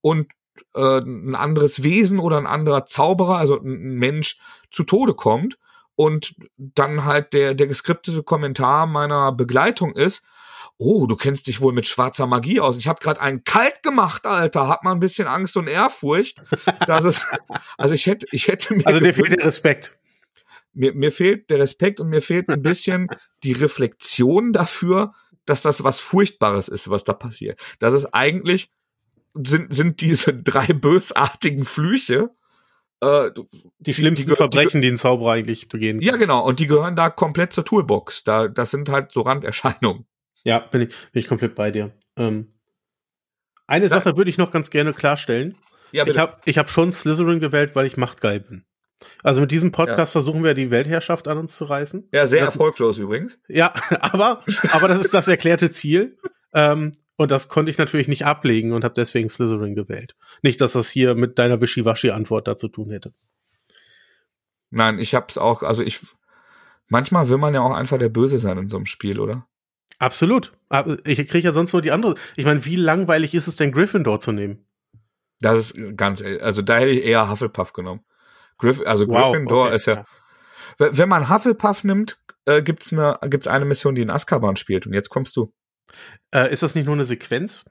[0.00, 0.28] und
[0.76, 4.38] äh, ein anderes Wesen oder ein anderer Zauberer, also ein Mensch,
[4.70, 5.58] zu Tode kommt
[5.96, 10.24] und dann halt der, der geskriptete Kommentar meiner Begleitung ist,
[10.76, 12.76] oh, du kennst dich wohl mit schwarzer Magie aus.
[12.76, 14.68] Ich habe gerade einen kalt gemacht, Alter.
[14.68, 16.40] Hat man ein bisschen Angst und Ehrfurcht,
[16.86, 17.26] dass es,
[17.78, 18.86] also ich hätte, ich hätte mir.
[18.86, 19.96] Also dir fehlt der Respekt.
[20.72, 23.08] Mir, mir fehlt der Respekt und mir fehlt ein bisschen
[23.44, 25.14] die Reflexion dafür,
[25.46, 27.60] dass das was Furchtbares ist, was da passiert.
[27.78, 28.70] Das ist eigentlich,
[29.34, 32.30] sind, sind diese drei bösartigen Flüche,
[33.00, 33.30] äh,
[33.78, 36.00] die schlimmsten die, Verbrechen, die, die ein Zauberer eigentlich begehen.
[36.00, 36.44] Ja, genau.
[36.44, 38.24] Und die gehören da komplett zur Toolbox.
[38.24, 40.06] Da, das sind halt so Randerscheinungen.
[40.44, 41.92] Ja, bin ich, bin ich komplett bei dir.
[42.16, 42.54] Ähm,
[43.66, 44.16] eine Sache ja.
[44.16, 45.56] würde ich noch ganz gerne klarstellen.
[45.92, 46.16] Ja, bitte.
[46.16, 48.64] Ich habe ich hab schon Slytherin gewählt, weil ich machtgeil bin.
[49.22, 50.20] Also mit diesem Podcast ja.
[50.20, 52.08] versuchen wir die Weltherrschaft an uns zu reißen.
[52.12, 53.38] Ja, sehr das, erfolglos übrigens.
[53.48, 56.18] Ja, aber, aber das ist das erklärte Ziel.
[56.52, 60.16] Ähm, und das konnte ich natürlich nicht ablegen und habe deswegen Slytherin gewählt.
[60.42, 63.12] Nicht, dass das hier mit deiner Wischiwaschi-Antwort da zu tun hätte.
[64.70, 66.00] Nein, ich hab's auch, also ich,
[66.88, 69.46] manchmal will man ja auch einfach der Böse sein in so einem Spiel, oder?
[69.98, 70.52] Absolut.
[71.04, 72.16] Ich kriege ja sonst nur die andere.
[72.34, 74.66] Ich meine, wie langweilig ist es denn, Gryffindor zu nehmen?
[75.40, 78.04] Das ist ganz, also da hätte ich eher Hufflepuff genommen.
[78.58, 80.04] Griff, also wow, Gryffindor okay, ist ja,
[80.80, 84.86] ja, Wenn man Hufflepuff nimmt, äh, gibt's eine, gibt's eine Mission, die in Azkaban spielt.
[84.86, 85.52] Und jetzt kommst du.
[86.34, 87.64] Äh, ist das nicht nur eine Sequenz?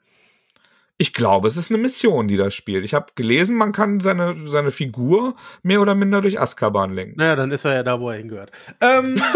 [0.97, 2.85] Ich glaube, es ist eine Mission, die das spielt.
[2.85, 7.15] Ich habe gelesen, man kann seine, seine Figur mehr oder minder durch Azkaban lenken.
[7.17, 8.51] Naja, dann ist er ja da, wo er hingehört.
[8.79, 9.21] Ähm.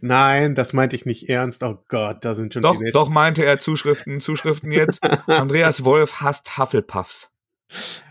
[0.00, 1.62] Nein, das meinte ich nicht ernst.
[1.62, 5.02] Oh Gott, da sind schon doch, die Doch meinte er Zuschriften, Zuschriften jetzt.
[5.26, 7.30] Andreas Wolf hasst Hufflepuffs.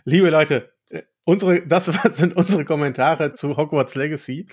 [0.06, 4.48] Liebe Leute, äh, unsere, das sind unsere Kommentare zu Hogwarts Legacy.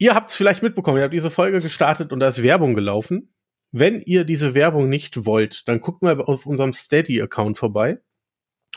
[0.00, 3.34] Ihr habt es vielleicht mitbekommen, ihr habt diese Folge gestartet und da ist Werbung gelaufen.
[3.70, 8.00] Wenn ihr diese Werbung nicht wollt, dann guckt mal auf unserem Steady-Account vorbei.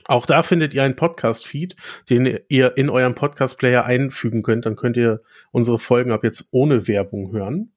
[0.03, 1.77] Auch da findet ihr einen Podcast-Feed,
[2.09, 4.65] den ihr in eurem Podcast-Player einfügen könnt.
[4.65, 5.21] Dann könnt ihr
[5.51, 7.71] unsere Folgen ab jetzt ohne Werbung hören.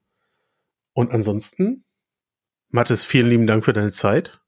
[0.91, 1.85] Und ansonsten,
[2.67, 4.41] Mathis, vielen lieben Dank für deine Zeit.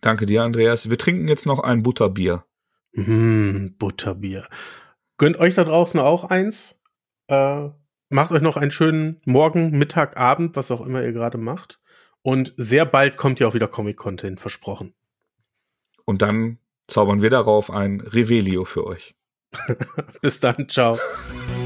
[0.00, 0.90] Danke dir, Andreas.
[0.90, 2.44] Wir trinken jetzt noch ein Butterbier.
[2.94, 4.48] Mmh, Butterbier.
[5.16, 6.82] Gönnt euch da draußen auch eins.
[7.28, 7.68] Äh,
[8.12, 11.80] macht euch noch einen schönen Morgen, Mittag, Abend, was auch immer ihr gerade macht.
[12.22, 14.94] Und sehr bald kommt ja auch wieder Comic-Content, versprochen.
[16.04, 19.14] Und dann zaubern wir darauf ein Revelio für euch.
[20.22, 20.98] Bis dann, ciao.